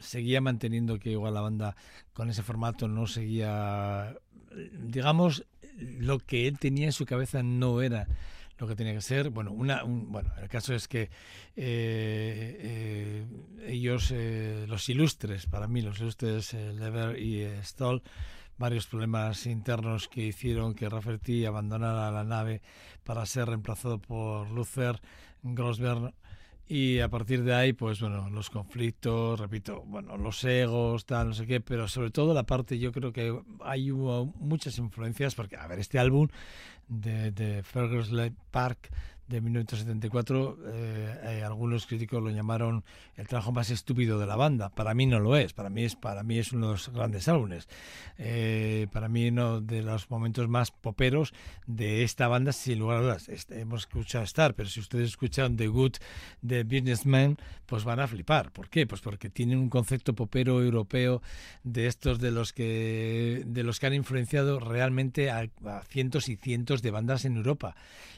seguía 0.00 0.40
manteniendo 0.40 0.98
que 0.98 1.12
igual 1.12 1.34
la 1.34 1.42
banda 1.42 1.76
con 2.12 2.28
ese 2.28 2.42
formato 2.42 2.88
no 2.88 3.06
seguía, 3.06 4.16
digamos, 4.72 5.46
lo 5.78 6.18
que 6.18 6.48
él 6.48 6.58
tenía 6.58 6.86
en 6.86 6.92
su 6.92 7.06
cabeza 7.06 7.44
no 7.44 7.82
era 7.82 8.08
lo 8.58 8.66
que 8.66 8.76
tenía 8.76 8.94
que 8.94 9.00
ser. 9.00 9.30
Bueno, 9.30 9.52
una, 9.52 9.84
un- 9.84 10.10
bueno 10.10 10.30
el 10.40 10.48
caso 10.48 10.74
es 10.74 10.88
que 10.88 11.02
eh, 11.02 11.08
eh, 11.56 13.26
ellos, 13.66 14.10
eh, 14.14 14.66
los 14.68 14.88
ilustres, 14.88 15.46
para 15.46 15.66
mí, 15.68 15.82
los 15.82 16.00
ilustres 16.00 16.54
eh, 16.54 16.72
Lever 16.72 17.18
y 17.20 17.40
eh, 17.42 17.60
Stoll, 17.62 18.02
varios 18.58 18.86
problemas 18.86 19.46
internos 19.46 20.08
que 20.08 20.22
hicieron 20.26 20.74
que 20.74 20.88
Rafferty 20.88 21.44
abandonara 21.44 22.10
la 22.10 22.24
nave 22.24 22.62
para 23.04 23.26
ser 23.26 23.48
reemplazado 23.48 23.98
por 23.98 24.50
Luther 24.50 25.00
Grosberg 25.42 26.14
y 26.68 26.98
a 26.98 27.08
partir 27.08 27.44
de 27.44 27.54
ahí, 27.54 27.72
pues 27.74 28.00
bueno, 28.00 28.28
los 28.28 28.50
conflictos, 28.50 29.38
repito, 29.38 29.82
bueno, 29.86 30.16
los 30.16 30.42
egos, 30.42 31.06
tal, 31.06 31.28
no 31.28 31.34
sé 31.34 31.46
qué, 31.46 31.60
pero 31.60 31.86
sobre 31.86 32.10
todo 32.10 32.34
la 32.34 32.42
parte, 32.42 32.78
yo 32.80 32.90
creo 32.90 33.12
que 33.12 33.38
hay 33.60 33.92
hubo 33.92 34.26
muchas 34.40 34.76
influencias, 34.78 35.36
porque, 35.36 35.56
a 35.56 35.68
ver, 35.68 35.78
este 35.78 36.00
álbum 36.00 36.26
de, 36.88 37.30
de 37.32 37.62
Fergus 37.62 38.10
Park 38.50 38.90
de 39.28 39.40
1974, 39.40 40.58
eh, 40.66 41.20
eh, 41.22 41.42
algunos 41.44 41.86
críticos 41.86 42.22
lo 42.22 42.30
llamaron 42.30 42.84
el 43.16 43.26
trabajo 43.26 43.50
más 43.50 43.70
estúpido 43.70 44.18
de 44.18 44.26
la 44.26 44.36
banda. 44.36 44.68
Para 44.70 44.94
mí 44.94 45.06
no 45.06 45.18
lo 45.18 45.36
es, 45.36 45.52
para 45.52 45.68
mí 45.68 45.84
es, 45.84 45.96
para 45.96 46.22
mí 46.22 46.38
es 46.38 46.52
uno 46.52 46.68
de 46.68 46.72
los 46.74 46.88
grandes 46.90 47.26
álbumes. 47.26 47.68
Eh, 48.18 48.86
para 48.92 49.08
mí 49.08 49.28
uno 49.28 49.60
de 49.60 49.82
los 49.82 50.10
momentos 50.10 50.48
más 50.48 50.70
poperos 50.70 51.34
de 51.66 52.04
esta 52.04 52.28
banda, 52.28 52.52
sin 52.52 52.78
lugar 52.78 52.98
a 52.98 53.02
dudas. 53.02 53.28
Este, 53.28 53.60
hemos 53.60 53.80
escuchado 53.82 54.24
Star, 54.24 54.54
pero 54.54 54.68
si 54.68 54.80
ustedes 54.80 55.08
escuchan 55.10 55.56
The 55.56 55.66
Good 55.68 55.96
de 56.42 56.62
Businessman, 56.62 57.36
pues 57.66 57.82
van 57.82 57.98
a 57.98 58.06
flipar. 58.06 58.52
¿Por 58.52 58.68
qué? 58.68 58.86
Pues 58.86 59.00
porque 59.00 59.28
tienen 59.28 59.58
un 59.58 59.70
concepto 59.70 60.14
popero 60.14 60.62
europeo 60.62 61.20
de 61.64 61.88
estos 61.88 62.20
de 62.20 62.30
los 62.30 62.52
que 62.52 63.42
de 63.44 63.62
los 63.64 63.80
que 63.80 63.86
han 63.86 63.94
influenciado 63.94 64.60
realmente 64.60 65.30
a, 65.30 65.48
a 65.64 65.82
cientos 65.88 66.28
y 66.28 66.36
cientos 66.36 66.80
de 66.82 66.92
bandas 66.92 67.24
en 67.24 67.36
Europa 67.36 67.74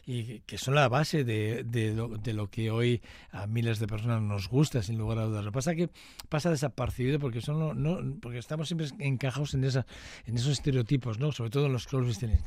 y 0.08 0.40
que 0.40 0.56
son 0.56 0.74
la 0.74 0.88
base 0.98 1.22
de, 1.22 1.62
de, 1.64 1.94
lo, 1.94 2.08
de 2.08 2.32
lo 2.32 2.50
que 2.50 2.72
hoy 2.72 3.00
a 3.30 3.46
miles 3.46 3.78
de 3.78 3.86
personas 3.86 4.20
nos 4.20 4.48
gusta, 4.48 4.82
sin 4.82 4.98
lugar 4.98 5.18
a 5.18 5.24
dudas. 5.26 5.44
Lo 5.44 5.52
que 5.52 5.54
pasa 5.54 5.70
es 5.72 5.76
que 5.76 5.90
pasa 6.28 6.50
desapercibido 6.50 7.20
porque 7.20 7.40
son 7.40 7.80
no, 7.82 8.18
porque 8.20 8.38
estamos 8.38 8.66
siempre 8.68 8.88
encajados 8.98 9.54
en 9.54 9.62
esa 9.62 9.86
en 10.26 10.36
esos 10.36 10.52
estereotipos, 10.52 11.20
¿no? 11.20 11.30
Sobre 11.30 11.50
todo 11.50 11.66
en 11.66 11.72
los 11.72 11.86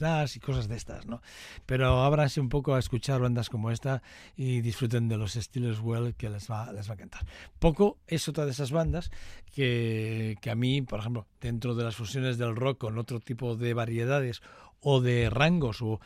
Nash 0.01 0.35
y 0.35 0.39
cosas 0.39 0.67
de 0.67 0.75
estas, 0.75 1.05
¿no? 1.05 1.21
Pero 1.65 2.03
ábranse 2.03 2.41
un 2.41 2.49
poco 2.49 2.75
a 2.75 2.79
escuchar 2.79 3.21
bandas 3.21 3.49
como 3.49 3.71
esta 3.71 4.03
y 4.35 4.61
disfruten 4.61 5.07
de 5.07 5.17
los 5.17 5.35
estilos 5.37 5.79
Well 5.79 6.13
que 6.15 6.29
les 6.29 6.49
va 6.51 6.73
les 6.73 6.89
va 6.89 6.93
a 6.93 6.95
encantar. 6.95 7.25
Poco 7.59 7.99
es 8.07 8.27
otra 8.27 8.45
de 8.45 8.51
esas 8.51 8.71
bandas 8.71 9.11
que, 9.53 10.35
que 10.41 10.51
a 10.51 10.55
mí, 10.55 10.81
por 10.81 10.99
ejemplo, 10.99 11.25
dentro 11.39 11.73
de 11.75 11.83
las 11.85 11.95
fusiones 11.95 12.37
del 12.37 12.55
rock 12.55 12.79
con 12.79 12.97
otro 12.97 13.19
tipo 13.19 13.55
de 13.55 13.73
variedades 13.73 14.41
o 14.81 15.01
de 15.01 15.29
rangos 15.29 15.81
o, 15.81 15.99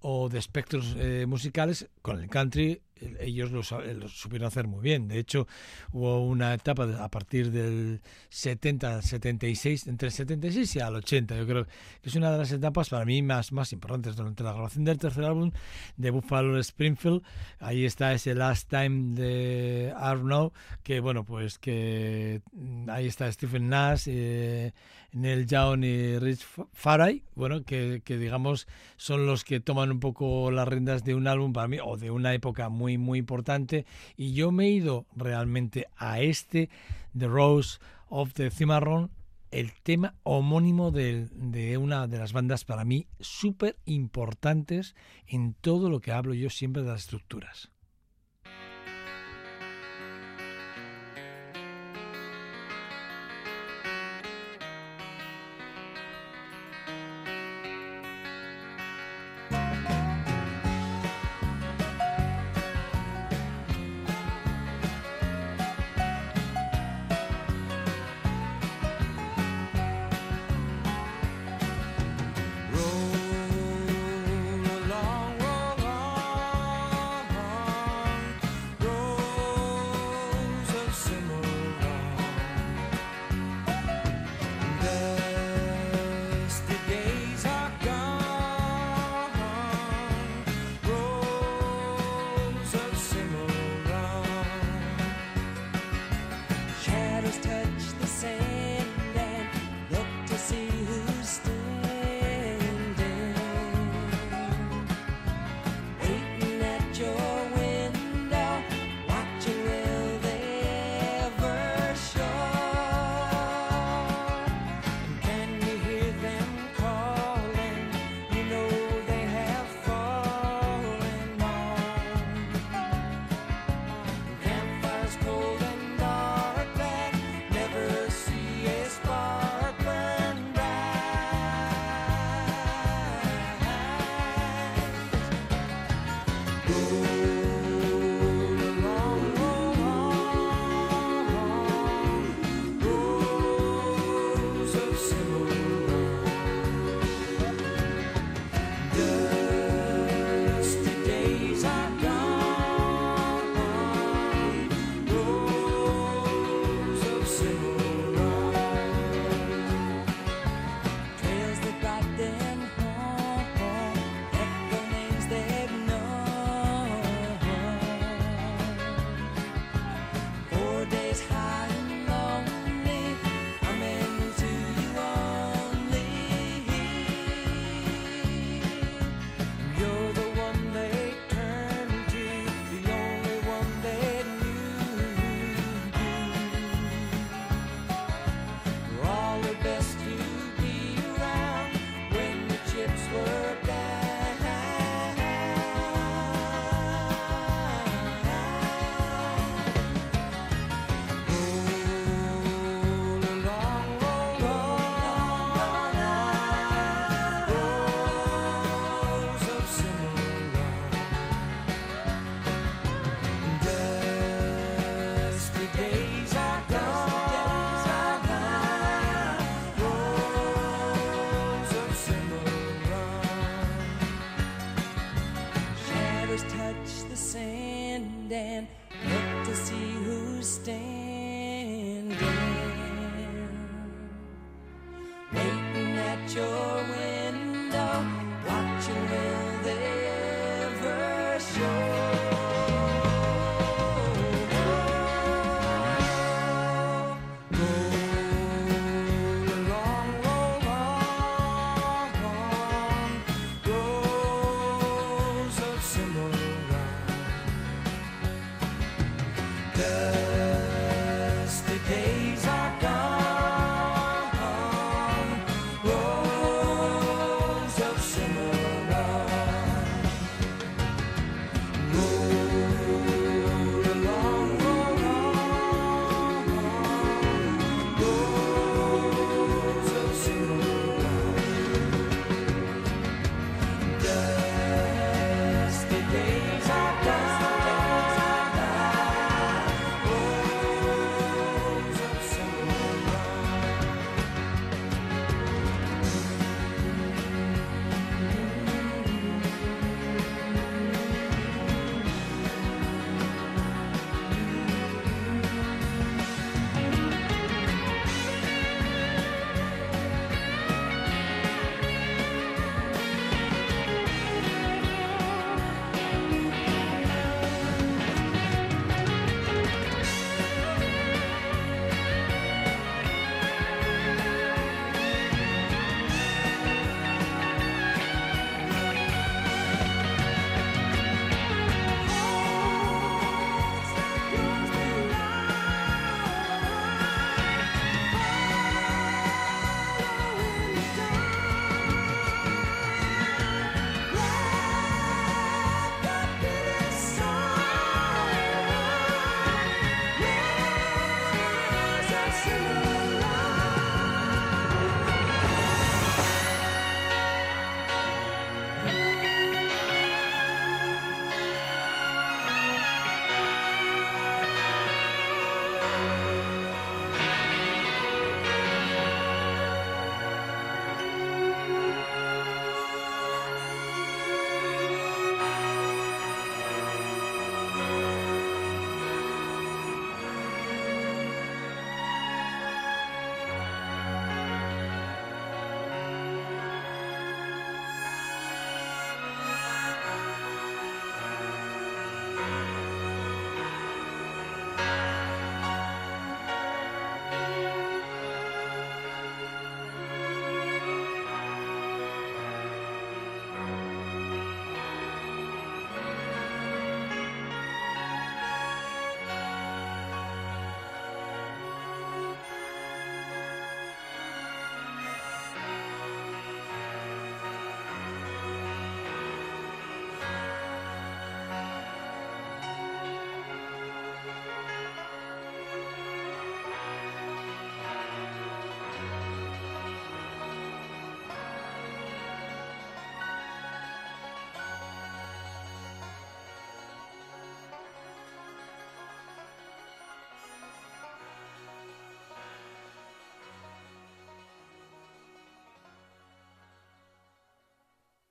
o 0.00 0.28
de 0.28 0.38
espectros 0.38 0.96
eh, 0.98 1.26
musicales, 1.26 1.88
con 2.02 2.20
el 2.20 2.28
country 2.28 2.80
ellos 3.20 3.50
lo, 3.50 3.62
supieron 3.62 4.46
hacer 4.46 4.66
muy 4.66 4.80
bien. 4.82 5.08
De 5.08 5.18
hecho, 5.18 5.46
hubo 5.92 6.24
una 6.26 6.54
etapa 6.54 6.84
a 7.02 7.08
partir 7.08 7.50
del 7.50 8.00
70 8.28 8.94
al 8.96 9.02
76, 9.02 9.86
entre 9.86 10.08
el 10.08 10.12
76 10.12 10.76
y 10.76 10.80
al 10.80 10.96
80, 10.96 11.36
yo 11.36 11.46
creo 11.46 11.66
que 11.66 12.08
es 12.08 12.14
una 12.14 12.30
de 12.30 12.38
las 12.38 12.52
etapas 12.52 12.88
para 12.90 13.04
mí 13.04 13.22
más, 13.22 13.52
más 13.52 13.72
importantes 13.72 14.16
durante 14.16 14.42
la 14.42 14.52
grabación 14.52 14.84
del 14.84 14.98
tercer 14.98 15.24
álbum 15.24 15.50
de 15.96 16.10
Buffalo 16.10 16.58
Springfield. 16.58 17.22
Ahí 17.58 17.84
está 17.84 18.12
ese 18.12 18.34
Last 18.34 18.68
Time 18.70 19.14
de 19.14 19.92
Arno, 19.96 20.52
que 20.82 21.00
bueno, 21.00 21.24
pues 21.24 21.58
que 21.58 22.42
mm, 22.52 22.88
ahí 22.90 23.06
está 23.06 23.30
Stephen 23.32 23.68
Nash, 23.68 24.04
eh, 24.06 24.72
Neil 25.12 25.46
Young 25.46 25.84
y 25.84 26.18
Rich 26.18 26.44
Fa- 26.44 26.66
Faray, 26.72 27.24
bueno, 27.34 27.64
que, 27.64 28.00
que 28.04 28.16
digamos 28.16 28.68
son 28.96 29.26
los 29.26 29.44
que 29.44 29.58
toman 29.60 29.90
un 29.90 30.00
poco 30.00 30.50
las 30.50 30.68
riendas 30.68 31.04
de 31.04 31.14
un 31.14 31.26
álbum 31.26 31.52
para 31.52 31.66
mí, 31.68 31.78
o 31.82 31.96
de 31.96 32.10
una 32.10 32.32
época 32.34 32.68
muy, 32.68 32.89
muy 32.98 33.18
importante, 33.18 33.86
y 34.16 34.32
yo 34.32 34.50
me 34.52 34.66
he 34.66 34.70
ido 34.70 35.06
realmente 35.16 35.88
a 35.96 36.20
este, 36.20 36.70
The 37.16 37.26
Rose 37.28 37.78
of 38.08 38.32
the 38.34 38.50
Cimarron, 38.50 39.10
el 39.50 39.72
tema 39.82 40.14
homónimo 40.22 40.92
del- 40.92 41.28
de 41.32 41.76
una 41.76 42.06
de 42.06 42.18
las 42.18 42.32
bandas 42.32 42.64
para 42.64 42.84
mí 42.84 43.06
súper 43.18 43.76
importantes 43.84 44.94
en 45.26 45.54
todo 45.54 45.90
lo 45.90 46.00
que 46.00 46.12
hablo 46.12 46.34
yo 46.34 46.50
siempre 46.50 46.82
de 46.82 46.88
las 46.90 47.00
estructuras. 47.00 47.70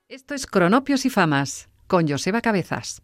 Esto 0.10 0.34
es 0.34 0.48
Cronopios 0.48 1.06
y 1.06 1.12
Famas, 1.12 1.70
con 1.86 2.08
Joseba 2.08 2.42
Cabezas. 2.42 3.04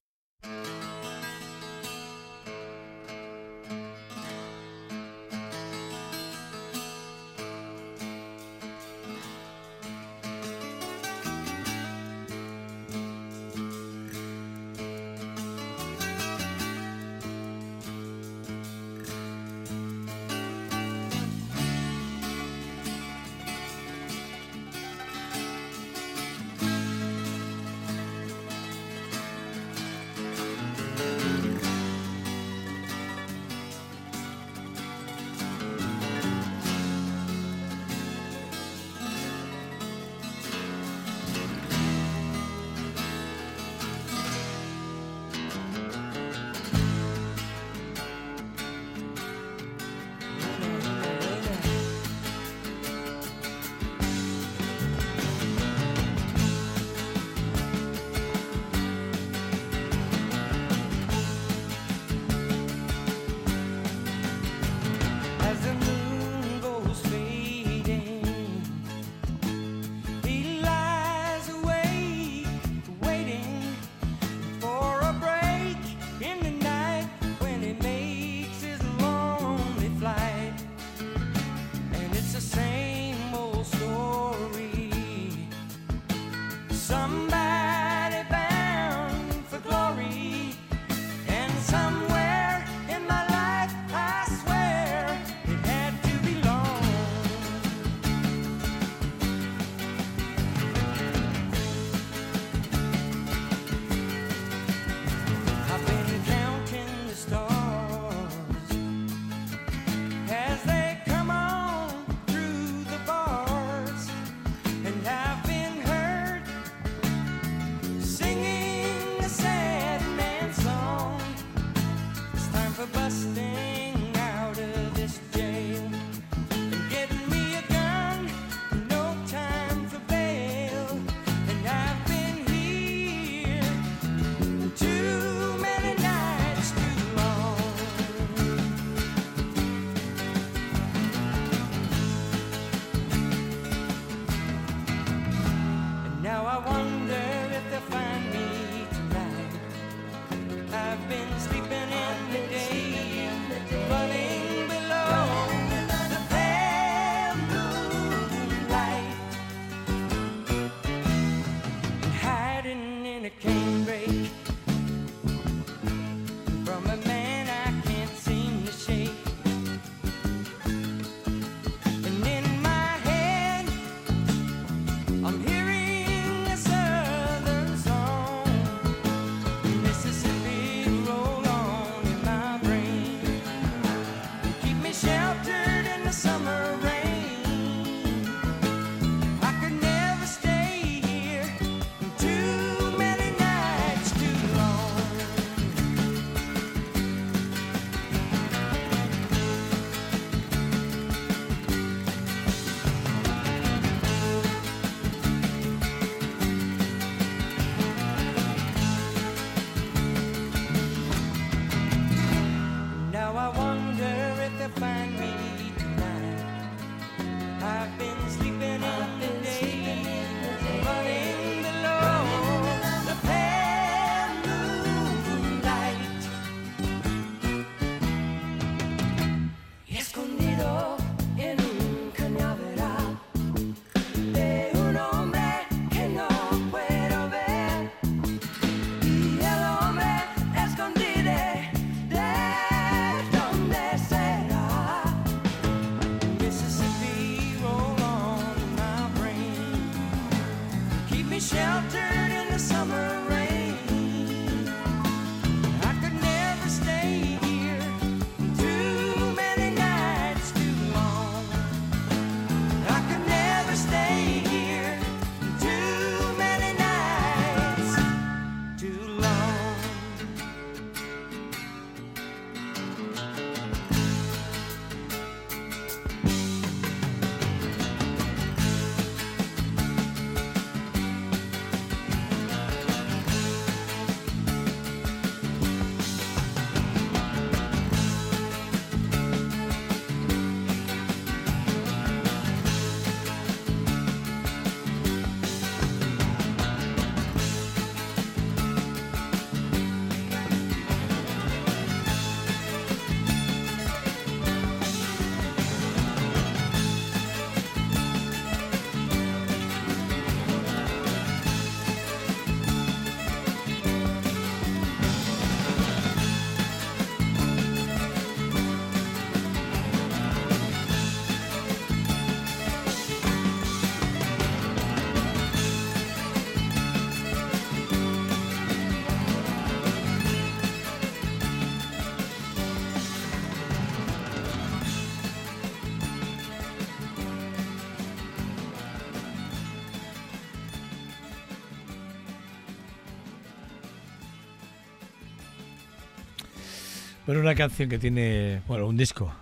Bueno, 347.26 347.42
una 347.42 347.56
canción 347.56 347.90
que 347.90 347.98
tiene, 347.98 348.62
bueno, 348.67 348.86
un 348.86 348.98
disco, 348.98 349.34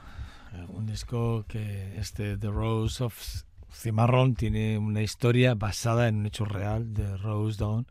un 0.70 0.86
disco 0.86 1.44
que 1.50 1.98
este 1.98 2.38
The 2.38 2.48
Rose 2.48 3.04
of 3.04 3.44
Cimarrón 3.74 4.36
tiene 4.36 4.78
una 4.78 5.02
historia 5.02 5.54
basada 5.54 6.08
en 6.08 6.16
un 6.16 6.26
hecho 6.26 6.46
real 6.46 6.94
de 6.94 7.18
Rose 7.18 7.58
Dawn, 7.60 7.86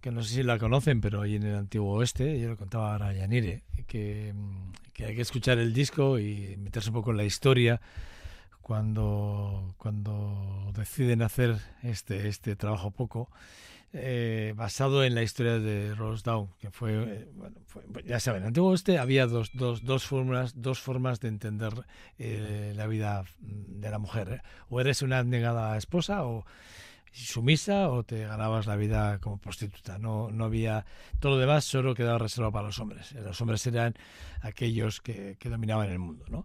que 0.00 0.10
no 0.10 0.22
sé 0.22 0.36
si 0.36 0.42
la 0.42 0.58
conocen, 0.58 1.02
pero 1.02 1.20
ahí 1.20 1.36
en 1.36 1.42
el 1.42 1.54
antiguo 1.54 1.92
oeste, 1.96 2.40
yo 2.40 2.48
lo 2.48 2.56
contaba 2.56 2.92
ahora 2.92 3.08
a 3.08 3.12
Yanire, 3.12 3.62
que, 3.86 4.32
que 4.94 5.04
hay 5.04 5.14
que 5.14 5.20
escuchar 5.20 5.58
el 5.58 5.74
disco 5.74 6.18
y 6.18 6.56
meterse 6.56 6.88
un 6.88 6.94
poco 6.94 7.10
en 7.10 7.18
la 7.18 7.24
historia 7.24 7.82
cuando, 8.62 9.74
cuando 9.76 10.72
deciden 10.74 11.20
hacer 11.20 11.58
este, 11.82 12.26
este 12.28 12.56
trabajo 12.56 12.90
poco 12.90 13.28
eh, 13.94 14.52
basado 14.56 15.04
en 15.04 15.14
la 15.14 15.22
historia 15.22 15.58
de 15.58 15.94
Rose 15.94 16.22
Down, 16.24 16.48
que 16.60 16.70
fue, 16.70 16.92
eh, 16.92 17.28
bueno, 17.34 17.56
fue- 17.66 17.82
ya 18.04 18.18
saben, 18.20 18.38
en 18.38 18.42
el 18.44 18.48
Antiguo 18.48 18.70
Oeste 18.70 18.98
había 18.98 19.26
dos, 19.26 19.50
dos, 19.54 19.84
dos, 19.84 20.04
formas, 20.04 20.60
dos 20.60 20.80
formas 20.80 21.20
de 21.20 21.28
entender 21.28 21.72
eh, 22.18 22.72
la 22.76 22.86
vida 22.86 23.24
de 23.40 23.90
la 23.90 23.98
mujer. 23.98 24.28
¿eh? 24.28 24.40
O 24.68 24.80
eres 24.80 25.02
una 25.02 25.18
abnegada 25.20 25.76
esposa 25.76 26.24
o 26.24 26.44
sumisa 27.12 27.90
o 27.90 28.02
te 28.02 28.26
ganabas 28.26 28.66
la 28.66 28.74
vida 28.74 29.20
como 29.20 29.38
prostituta. 29.38 29.98
No, 29.98 30.30
no 30.32 30.46
había 30.46 30.84
todo 31.20 31.32
lo 31.32 31.38
demás, 31.38 31.64
solo 31.64 31.94
quedaba 31.94 32.18
reservado 32.18 32.50
para 32.52 32.66
los 32.66 32.78
hombres. 32.80 33.12
Los 33.12 33.40
hombres 33.40 33.64
eran 33.68 33.94
aquellos 34.42 35.00
que, 35.00 35.36
que 35.38 35.48
dominaban 35.48 35.88
el 35.90 36.00
mundo. 36.00 36.24
¿no? 36.28 36.44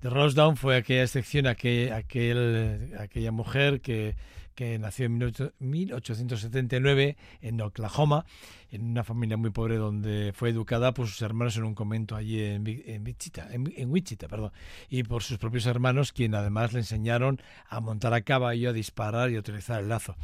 The 0.00 0.08
Rose 0.08 0.34
Down 0.34 0.56
fue 0.56 0.76
aquella 0.76 1.02
excepción, 1.02 1.46
aquel, 1.46 1.92
aquel, 1.92 2.94
aquella 2.98 3.30
mujer 3.30 3.82
que, 3.82 4.16
que 4.56 4.76
nació 4.80 5.06
en 5.06 5.20
18- 5.20 5.52
1879 5.60 7.16
en 7.42 7.60
Oklahoma, 7.60 8.24
en 8.72 8.82
una 8.90 9.04
familia 9.04 9.36
muy 9.36 9.50
pobre 9.50 9.76
donde 9.76 10.32
fue 10.34 10.48
educada 10.48 10.92
por 10.92 11.06
sus 11.06 11.22
hermanos 11.22 11.56
en 11.56 11.64
un 11.64 11.74
convento 11.74 12.16
allí 12.16 12.42
en, 12.42 12.64
Wichita, 13.06 13.48
en, 13.52 13.90
Wichita, 13.90 14.26
perdón, 14.26 14.50
y 14.88 15.04
por 15.04 15.22
sus 15.22 15.38
propios 15.38 15.66
hermanos, 15.66 16.12
quien 16.12 16.34
además 16.34 16.72
le 16.72 16.80
enseñaron 16.80 17.40
a 17.68 17.80
montar 17.80 18.12
a 18.14 18.22
caballo, 18.22 18.70
a 18.70 18.72
disparar 18.72 19.30
y 19.30 19.36
a 19.36 19.40
utilizar 19.40 19.80
el 19.80 19.88
lazo. 19.88 20.16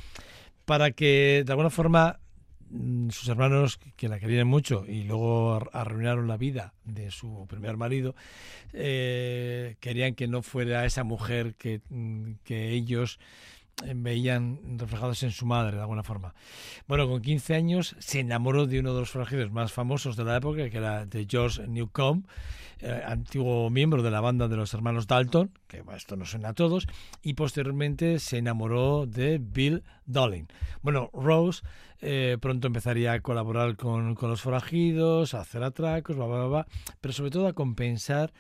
Para 0.65 0.91
que 0.93 1.43
de 1.45 1.53
alguna 1.53 1.71
forma 1.71 2.19
mm, 2.71 3.11
sus 3.11 3.29
hermanos, 3.29 3.79
que 3.97 4.09
la 4.09 4.19
querían 4.19 4.47
mucho 4.47 4.85
y 4.89 5.05
luego 5.05 5.55
ar- 5.55 5.71
arruinaron 5.73 6.27
la 6.27 6.37
vida 6.39 6.73
de 6.85 7.11
su 7.11 7.47
primer 7.49 7.77
marido, 7.77 8.15
eh, 8.73 9.77
querían 9.81 10.15
que 10.15 10.27
no 10.27 10.41
fuera 10.43 10.87
esa 10.87 11.05
mujer 11.05 11.55
que, 11.57 11.81
mm, 11.91 12.33
ellos 12.49 13.19
veían 13.95 14.79
reflejados 14.79 15.23
en 15.23 15.31
su 15.31 15.47
madre 15.47 15.77
de 15.77 15.83
alguna 15.83 16.03
forma. 16.03 16.35
Bueno, 16.87 17.09
con 17.09 17.21
15 17.21 17.55
años 17.55 17.97
se 17.99 18.21
enamoró 18.21 18.67
de 18.67 18.81
uno 18.81 18.95
de 18.95 19.01
los 19.01 19.11
forajidos 19.11 19.51
más 19.51 19.73
famosos 19.73 20.17
de 20.17 20.25
la 20.25 20.37
época, 20.37 20.71
que 20.71 20.79
era 20.79 21.07
de 21.07 21.27
George 21.29 21.67
Newcomb, 21.67 22.25
eh, 22.81 23.03
antiguo 23.07 23.71
miembro 23.71 24.03
de 24.03 24.11
la 24.11 24.21
banda 24.21 24.49
de 24.49 24.57
los 24.57 24.75
hermanos 24.75 25.07
Dalton, 25.07 25.53
que 25.69 25.83
esto 25.97 26.17
no 26.17 26.25
suena 26.25 26.51
a 26.51 26.55
todos, 26.55 26.87
y 27.23 27.35
posteriormente 27.35 28.19
se 28.19 28.39
enamoró 28.39 29.07
de 29.07 29.39
Bill 29.39 29.85
Dolling. 30.05 30.47
Bueno, 30.83 31.11
Rose 31.13 31.63
eh, 32.01 32.39
pronto 32.41 32.67
empezaría 32.67 33.13
a 33.13 33.21
colaborar 33.21 33.77
con, 33.77 34.15
con 34.15 34.31
los 34.31 34.43
forajidos, 34.43 35.35
a 35.35 35.41
hacer 35.41 35.63
atracos, 35.63 36.17
bla, 36.17 36.27
bla, 36.27 36.47
bla, 36.47 36.67
pero 37.01 37.13
sobre 37.13 37.31
todo 37.31 37.47
a 37.47 37.53
compensar 37.53 38.33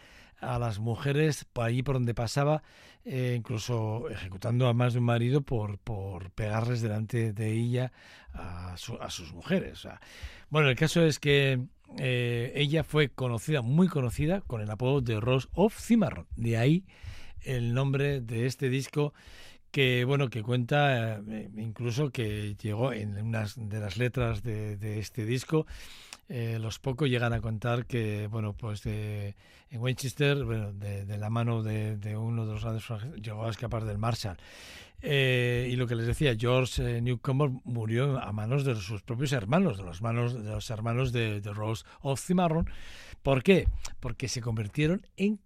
a 0.43 0.59
las 0.59 0.79
mujeres 0.79 1.47
por 1.53 1.65
allí 1.65 1.83
por 1.83 1.95
donde 1.95 2.15
pasaba, 2.15 2.63
eh, 3.05 3.35
incluso 3.37 4.09
ejecutando 4.11 4.69
a 4.69 4.75
más 4.75 4.93
de 4.93 4.99
un 4.99 5.07
marido 5.07 5.41
por, 5.41 5.79
por 5.79 6.31
pegarles 6.33 6.83
delante 6.83 7.33
de 7.33 7.53
ella 7.53 7.93
a, 8.33 8.77
su- 8.77 9.01
a 9.01 9.09
sus 9.11 9.33
mujeres. 9.33 9.87
Bueno, 10.51 10.69
el 10.69 10.77
caso 10.77 11.03
es 11.03 11.19
que 11.19 11.61
eh, 11.99 12.53
ella 12.55 12.85
fue 12.85 13.09
conocida, 13.09 13.63
muy 13.63 13.89
conocida, 13.89 14.41
con 14.43 14.61
el 14.61 14.71
apodo 14.71 15.01
de 15.01 15.19
Rose 15.21 15.49
of 15.55 15.79
Cimarron. 15.79 16.27
De 16.37 16.57
ahí 16.59 16.85
el 17.43 17.75
nombre 17.75 18.21
de 18.21 18.47
este 18.47 18.69
disco 18.69 19.15
que 19.71 20.05
bueno 20.05 20.29
que 20.29 20.43
cuenta 20.43 21.21
eh, 21.29 21.51
incluso 21.57 22.11
que 22.11 22.55
llegó 22.57 22.93
en 22.93 23.17
unas 23.19 23.55
de 23.57 23.81
las 23.81 23.97
letras 23.97 24.43
de 24.43 24.99
este 24.99 25.25
disco 25.25 25.67
eh, 26.29 26.59
los 26.61 26.79
pocos 26.79 27.09
llegan 27.09 27.33
a 27.33 27.41
contar 27.41 27.87
que 27.87 28.27
bueno 28.29 28.55
pues 28.55 28.83
de, 28.83 29.35
en 29.71 29.81
Winchester 29.81 30.45
bueno, 30.45 30.73
de, 30.73 31.19
la 31.19 31.31
mano 31.31 31.63
de, 31.63 32.17
uno 32.17 32.47
de 32.47 32.53
los 32.53 32.63
grandes 32.63 32.85
llegó 33.21 33.47
a 33.47 33.51
escapar 33.51 33.85
del 33.85 33.99
Marshall 33.99 34.37
Eh, 35.05 35.69
y 35.69 35.75
lo 35.75 35.89
que 35.89 35.97
les 35.97 36.07
decía 36.07 36.37
George 36.39 36.81
eh, 36.81 37.01
Newcomer 37.01 37.51
murió 37.65 38.21
a 38.21 38.31
manos 38.31 38.65
de 38.65 38.77
sus 38.77 39.03
propios 39.03 39.33
hermanos 39.33 39.77
de 39.77 39.83
los 39.83 40.01
manos 40.01 40.33
de 40.33 40.53
los 40.53 40.71
hermanos 40.71 41.11
de, 41.11 41.41
Rose 41.43 41.85
of 42.03 42.25
Cimarron 42.25 42.71
¿por 43.25 43.43
qué? 43.43 43.67
porque 43.99 44.29
se 44.29 44.41
convirtieron 44.41 45.05
en 45.17 45.41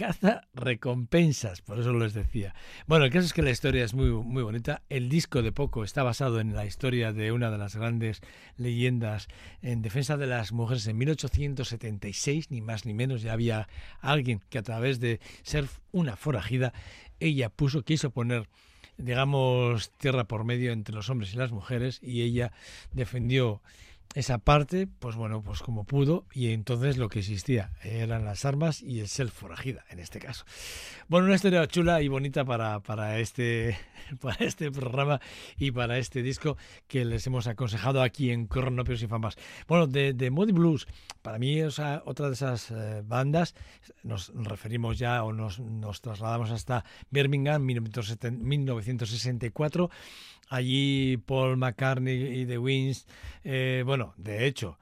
caza 0.00 0.48
recompensas, 0.54 1.60
por 1.60 1.78
eso 1.78 1.92
les 1.92 2.14
decía. 2.14 2.54
Bueno, 2.86 3.04
el 3.04 3.10
caso 3.10 3.26
es 3.26 3.34
que 3.34 3.42
la 3.42 3.50
historia 3.50 3.84
es 3.84 3.92
muy, 3.92 4.08
muy 4.08 4.42
bonita. 4.42 4.80
El 4.88 5.10
disco 5.10 5.42
de 5.42 5.52
Poco 5.52 5.84
está 5.84 6.02
basado 6.02 6.40
en 6.40 6.54
la 6.54 6.64
historia 6.64 7.12
de 7.12 7.32
una 7.32 7.50
de 7.50 7.58
las 7.58 7.76
grandes 7.76 8.22
leyendas 8.56 9.28
en 9.60 9.82
defensa 9.82 10.16
de 10.16 10.26
las 10.26 10.52
mujeres 10.52 10.86
en 10.86 10.96
1876, 10.96 12.50
ni 12.50 12.62
más 12.62 12.86
ni 12.86 12.94
menos. 12.94 13.20
Ya 13.20 13.34
había 13.34 13.68
alguien 14.00 14.40
que 14.48 14.56
a 14.56 14.62
través 14.62 15.00
de 15.00 15.20
ser 15.42 15.66
una 15.92 16.16
forajida, 16.16 16.72
ella 17.18 17.50
puso, 17.50 17.82
quiso 17.82 18.10
poner 18.10 18.48
digamos, 18.96 19.90
tierra 19.98 20.24
por 20.24 20.44
medio 20.44 20.72
entre 20.72 20.94
los 20.94 21.08
hombres 21.08 21.32
y 21.32 21.36
las 21.36 21.52
mujeres 21.52 22.00
y 22.02 22.20
ella 22.20 22.52
defendió 22.92 23.62
esa 24.14 24.38
parte, 24.38 24.88
pues 24.88 25.14
bueno, 25.14 25.40
pues 25.42 25.60
como 25.60 25.84
pudo, 25.84 26.26
y 26.32 26.48
entonces 26.52 26.96
lo 26.98 27.08
que 27.08 27.20
existía 27.20 27.70
eran 27.84 28.24
las 28.24 28.44
armas 28.44 28.82
y 28.82 28.98
el 28.98 29.06
ser 29.06 29.28
forajida, 29.30 29.84
en 29.88 30.00
este 30.00 30.18
caso. 30.18 30.44
Bueno, 31.08 31.26
una 31.26 31.36
historia 31.36 31.66
chula 31.68 32.02
y 32.02 32.08
bonita 32.08 32.44
para, 32.44 32.80
para, 32.80 33.20
este, 33.20 33.78
para 34.20 34.44
este 34.44 34.72
programa 34.72 35.20
y 35.56 35.70
para 35.70 35.96
este 35.98 36.22
disco 36.22 36.56
que 36.88 37.04
les 37.04 37.24
hemos 37.28 37.46
aconsejado 37.46 38.02
aquí 38.02 38.32
en 38.32 38.46
Cronopios 38.46 39.00
y 39.02 39.06
Famas. 39.06 39.36
Bueno, 39.68 39.86
de, 39.86 40.12
de 40.12 40.30
Blues, 40.30 40.88
para 41.22 41.38
mí 41.38 41.60
es 41.60 41.78
a- 41.78 42.02
otra 42.04 42.26
de 42.26 42.34
esas 42.34 42.72
eh, 42.72 43.02
bandas, 43.04 43.54
nos 44.02 44.32
referimos 44.34 44.98
ya 44.98 45.22
o 45.22 45.32
nos, 45.32 45.60
nos 45.60 46.00
trasladamos 46.00 46.50
hasta 46.50 46.84
Birmingham, 47.10 47.62
1970 47.62 48.44
1964, 48.44 49.88
allí 50.50 51.16
Paul 51.16 51.56
McCartney 51.56 52.40
y 52.42 52.46
The 52.46 52.58
Wings, 52.58 53.06
eh, 53.44 53.82
bueno, 53.86 54.12
de 54.18 54.46
hecho, 54.46 54.78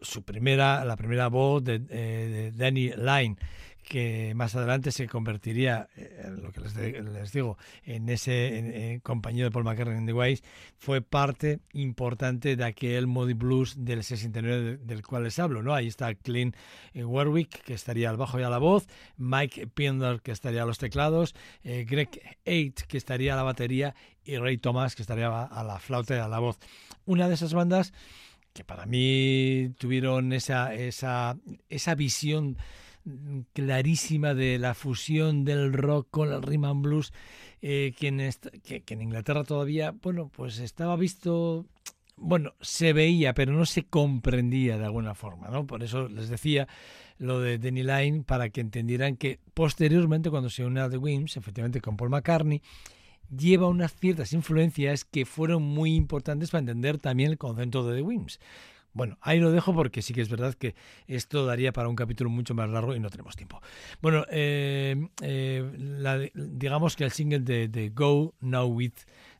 su 0.00 0.22
primera, 0.22 0.84
la 0.84 0.96
primera 0.96 1.26
voz 1.28 1.64
de, 1.64 1.82
eh, 1.90 2.52
Danny 2.54 2.90
Line, 2.96 3.36
que 3.82 4.32
más 4.36 4.54
adelante 4.54 4.92
se 4.92 5.08
convertiría, 5.08 5.88
eh, 5.96 6.30
lo 6.40 6.52
que 6.52 6.60
les, 6.60 7.32
digo, 7.32 7.58
en 7.84 8.08
ese 8.08 9.00
compañero 9.02 9.46
de 9.46 9.50
Paul 9.50 9.64
McCartney 9.64 9.98
en 9.98 10.06
The 10.06 10.12
Wings, 10.12 10.42
fue 10.78 11.02
parte 11.02 11.58
importante 11.72 12.54
de 12.54 12.64
aquel 12.64 13.08
Moody 13.08 13.34
Blues 13.34 13.74
del 13.84 14.04
69 14.04 14.62
de- 14.62 14.76
del 14.78 15.02
cual 15.04 15.24
les 15.24 15.38
hablo, 15.40 15.62
¿no? 15.64 15.74
Ahí 15.74 15.88
está 15.88 16.14
Clint 16.14 16.54
Warwick, 16.94 17.62
que 17.64 17.74
estaría 17.74 18.08
al 18.08 18.16
bajo 18.16 18.38
y 18.38 18.44
a 18.44 18.50
la 18.50 18.58
voz, 18.58 18.86
Mike 19.16 19.66
Pinder, 19.66 20.20
que 20.22 20.30
estaría 20.30 20.62
a 20.62 20.66
los 20.66 20.78
teclados, 20.78 21.34
eh, 21.64 21.84
Greg 21.86 22.08
Eight, 22.44 22.82
que 22.82 22.96
estaría 22.96 23.32
a 23.34 23.36
la 23.36 23.42
batería, 23.42 23.94
y 24.24 24.36
Ray 24.36 24.58
Thomas, 24.58 24.94
que 24.94 25.02
estaría 25.02 25.44
a 25.44 25.64
la 25.64 25.78
flauta 25.78 26.16
y 26.16 26.18
a 26.18 26.28
la 26.28 26.38
voz. 26.38 26.58
Una 27.04 27.28
de 27.28 27.34
esas 27.34 27.54
bandas 27.54 27.92
que 28.52 28.64
para 28.64 28.86
mí 28.86 29.70
tuvieron 29.78 30.32
esa, 30.32 30.74
esa, 30.74 31.36
esa 31.68 31.94
visión 31.94 32.58
clarísima 33.52 34.34
de 34.34 34.58
la 34.58 34.74
fusión 34.74 35.44
del 35.44 35.72
rock 35.72 36.08
con 36.10 36.32
el 36.32 36.42
rhythm 36.42 36.64
and 36.64 36.82
blues 36.82 37.12
eh, 37.60 37.94
que, 37.98 38.08
en 38.08 38.30
que, 38.62 38.82
en 38.86 39.02
Inglaterra 39.02 39.44
todavía, 39.44 39.92
bueno, 40.02 40.30
pues 40.34 40.58
estaba 40.58 40.96
visto, 40.96 41.66
bueno, 42.16 42.54
se 42.60 42.92
veía, 42.92 43.34
pero 43.34 43.52
no 43.52 43.66
se 43.66 43.84
comprendía 43.84 44.78
de 44.78 44.84
alguna 44.84 45.14
forma, 45.14 45.48
¿no? 45.48 45.66
Por 45.66 45.82
eso 45.82 46.08
les 46.08 46.28
decía 46.28 46.68
lo 47.18 47.40
de 47.40 47.58
Danny 47.58 47.82
Line 47.82 48.24
para 48.24 48.50
que 48.50 48.60
entendieran 48.60 49.16
que 49.16 49.40
posteriormente 49.54 50.30
cuando 50.30 50.50
se 50.50 50.64
une 50.64 50.80
a 50.80 50.90
The 50.90 50.96
Wings, 50.96 51.36
efectivamente 51.36 51.80
con 51.80 51.96
Paul 51.96 52.10
McCartney, 52.10 52.62
lleva 53.36 53.68
unas 53.68 53.94
ciertas 53.94 54.32
influencias 54.32 55.04
que 55.04 55.24
fueron 55.24 55.62
muy 55.62 55.94
importantes 55.94 56.50
para 56.50 56.60
entender 56.60 56.98
también 56.98 57.30
el 57.30 57.38
concepto 57.38 57.86
de 57.86 57.96
The 57.96 58.02
Wims. 58.02 58.38
Bueno, 58.94 59.16
ahí 59.22 59.40
lo 59.40 59.50
dejo 59.50 59.74
porque 59.74 60.02
sí 60.02 60.12
que 60.12 60.20
es 60.20 60.28
verdad 60.28 60.54
que 60.54 60.74
esto 61.06 61.46
daría 61.46 61.72
para 61.72 61.88
un 61.88 61.96
capítulo 61.96 62.28
mucho 62.28 62.54
más 62.54 62.68
largo 62.68 62.94
y 62.94 63.00
no 63.00 63.08
tenemos 63.08 63.36
tiempo. 63.36 63.62
Bueno, 64.02 64.26
eh, 64.30 65.08
eh, 65.22 66.30
digamos 66.34 66.94
que 66.94 67.04
el 67.04 67.10
single 67.10 67.40
de, 67.40 67.68
de 67.68 67.88
Go 67.88 68.34
Now 68.40 68.66
With 68.66 68.92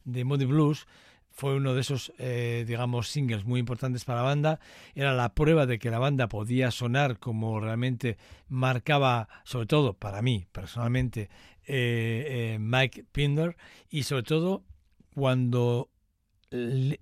de 0.05 0.25
Moody 0.25 0.47
Blues 0.47 0.87
fue 1.33 1.55
uno 1.55 1.75
de 1.75 1.81
esos, 1.81 2.13
eh, 2.19 2.65
digamos, 2.67 3.09
singles 3.09 3.45
muy 3.45 3.59
importantes 3.59 4.05
para 4.05 4.21
la 4.21 4.27
banda. 4.27 4.61
Era 4.95 5.15
la 5.15 5.35
prueba 5.35 5.67
de 5.67 5.79
que 5.79 5.91
la 5.91 5.99
banda 5.99 6.29
podía 6.29 6.71
sonar 6.71 7.19
como 7.19 7.59
realmente 7.59 8.19
marcaba, 8.49 9.29
sobre 9.45 9.67
todo 9.67 9.95
para 9.95 10.23
mí 10.23 10.47
personalmente, 10.53 11.31
eh, 11.67 12.55
eh, 12.55 12.59
Mike 12.61 13.05
Pinder 13.13 13.57
y 13.89 14.03
sobre 14.05 14.23
todo 14.23 14.65
cuando 15.15 15.91
eh, 16.51 16.99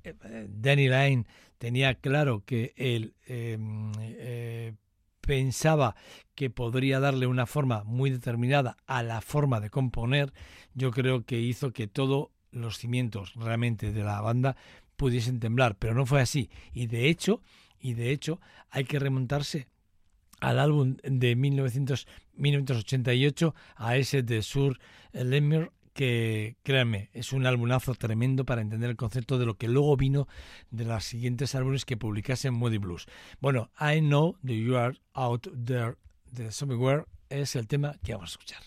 Danny 0.49 0.89
Line 0.89 1.27
tenía 1.59 1.95
claro 1.95 2.45
que 2.45 2.73
él 2.77 3.15
eh, 3.27 3.59
eh, 3.99 4.73
pensaba 5.21 5.95
que 6.35 6.51
podría 6.51 7.01
darle 7.01 7.27
una 7.27 7.47
forma 7.47 7.85
muy 7.85 8.11
determinada 8.11 8.77
a 8.87 9.03
la 9.03 9.21
forma 9.21 9.61
de 9.61 9.71
componer, 9.71 10.33
yo 10.75 10.91
creo 10.91 11.25
que 11.25 11.41
hizo 11.41 11.73
que 11.73 11.87
todos 11.87 12.29
los 12.51 12.79
cimientos 12.79 13.35
realmente 13.35 13.93
de 13.93 14.03
la 14.03 14.21
banda 14.21 14.57
pudiesen 14.97 15.41
temblar, 15.41 15.77
pero 15.79 15.95
no 15.95 16.07
fue 16.07 16.21
así. 16.21 16.51
Y 16.73 16.87
de 16.87 17.09
hecho, 17.09 17.43
y 17.79 17.95
de 17.95 18.11
hecho, 18.11 18.41
hay 18.71 18.85
que 18.85 18.99
remontarse 18.99 19.69
al 20.41 20.59
álbum 20.59 20.97
de 21.03 21.37
1900 21.37 22.07
1988, 22.41 23.55
a 23.77 23.97
ese 23.97 24.23
de 24.23 24.43
Sur 24.43 24.79
Lemmer, 25.13 25.71
que 25.93 26.57
créanme, 26.63 27.11
es 27.13 27.33
un 27.33 27.47
álbumazo 27.47 27.95
tremendo 27.95 28.45
para 28.45 28.63
entender 28.63 28.91
el 28.91 28.97
concepto 28.97 29.39
de 29.39 29.47
lo 29.47 29.55
que 29.55 29.69
luego 29.69 29.97
vino 29.97 30.29
de 30.71 30.85
los 30.85 31.05
siguientes 31.05 31.55
álbumes 31.55 31.85
que 31.85 31.97
publicase 31.97 32.51
Moody 32.51 32.79
Blues. 32.79 33.07
Bueno, 33.41 33.71
I 33.81 34.01
Know 34.01 34.37
That 34.43 34.53
You 34.53 34.77
Are 34.77 34.99
Out 35.15 35.49
There 35.65 35.97
de 36.31 36.53
Somewhere 36.53 37.05
es 37.29 37.57
el 37.57 37.67
tema 37.67 37.97
que 38.03 38.15
vamos 38.15 38.31
a 38.31 38.33
escuchar. 38.33 38.63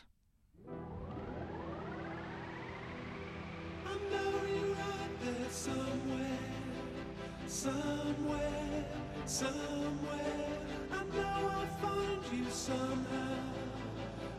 Find 11.84 12.22
you 12.32 12.46
somehow, 12.50 13.36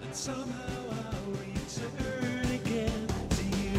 and 0.02 0.14
somehow 0.14 0.78
I'll 0.90 1.30
return 1.32 2.46
again 2.60 3.06
to 3.36 3.44
you. 3.58 3.78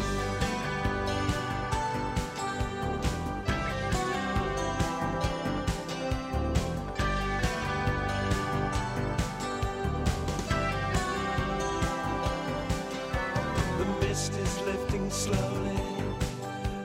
The 13.78 13.86
mist 14.06 14.32
is 14.32 14.60
lifting 14.62 15.10
slowly. 15.10 15.80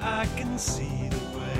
I 0.02 0.26
can 0.38 0.58
see 0.58 1.10
the 1.10 1.38
way. 1.38 1.52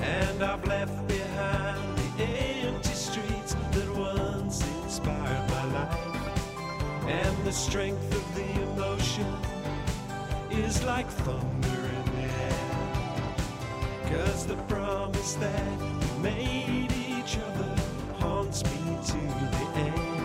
And 0.00 0.42
I've 0.42 0.64
left 0.66 1.06
behind 1.08 1.87
the 7.48 7.54
strength 7.54 8.14
of 8.14 8.34
the 8.34 8.62
emotion 8.72 9.26
is 10.50 10.84
like 10.84 11.08
thunder 11.08 11.82
in 11.96 12.04
the 12.14 12.28
air. 12.44 13.06
Cause 14.10 14.46
the 14.46 14.56
promise 14.64 15.32
that 15.36 15.80
we 15.80 16.22
made 16.22 16.92
each 16.92 17.38
other 17.38 17.74
haunts 18.18 18.62
me 18.64 18.98
to 19.02 19.16
the 19.16 19.66
end. 19.76 20.17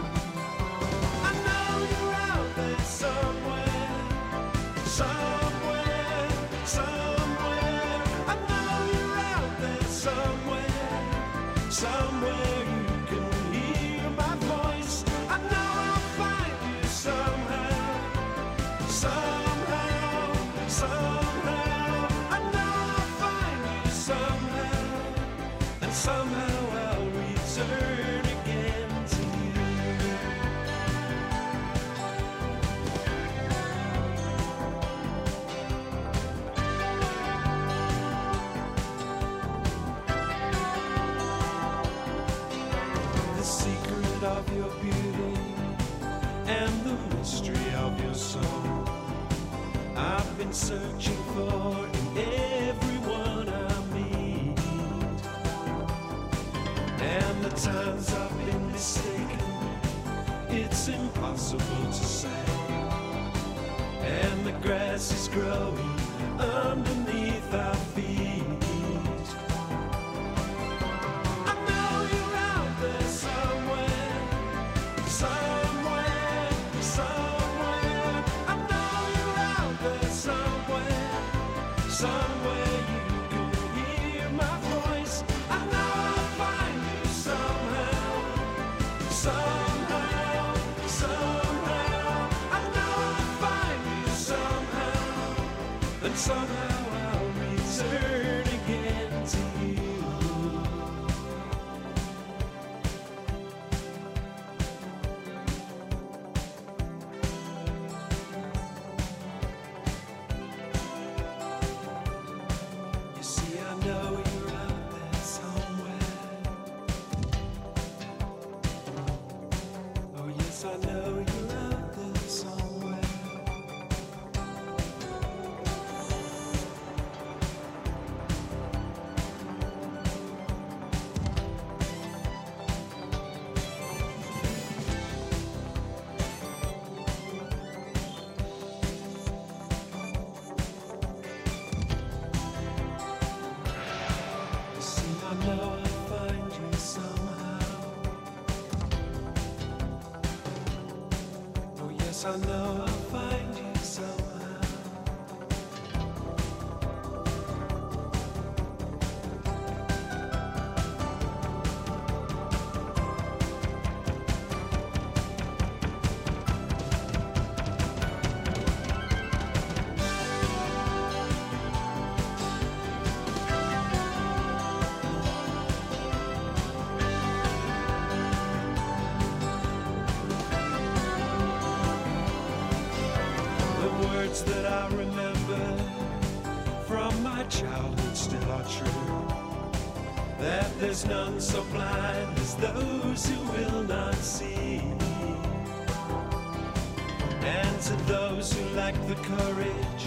courage 199.38 200.06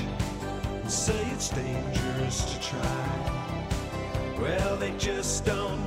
and 0.83 0.91
say 0.91 1.21
it's 1.33 1.49
dangerous 1.51 2.45
to 2.45 2.61
try. 2.61 3.37
Well, 4.41 4.77
they 4.77 4.93
just 4.99 5.45
don't 5.45 5.86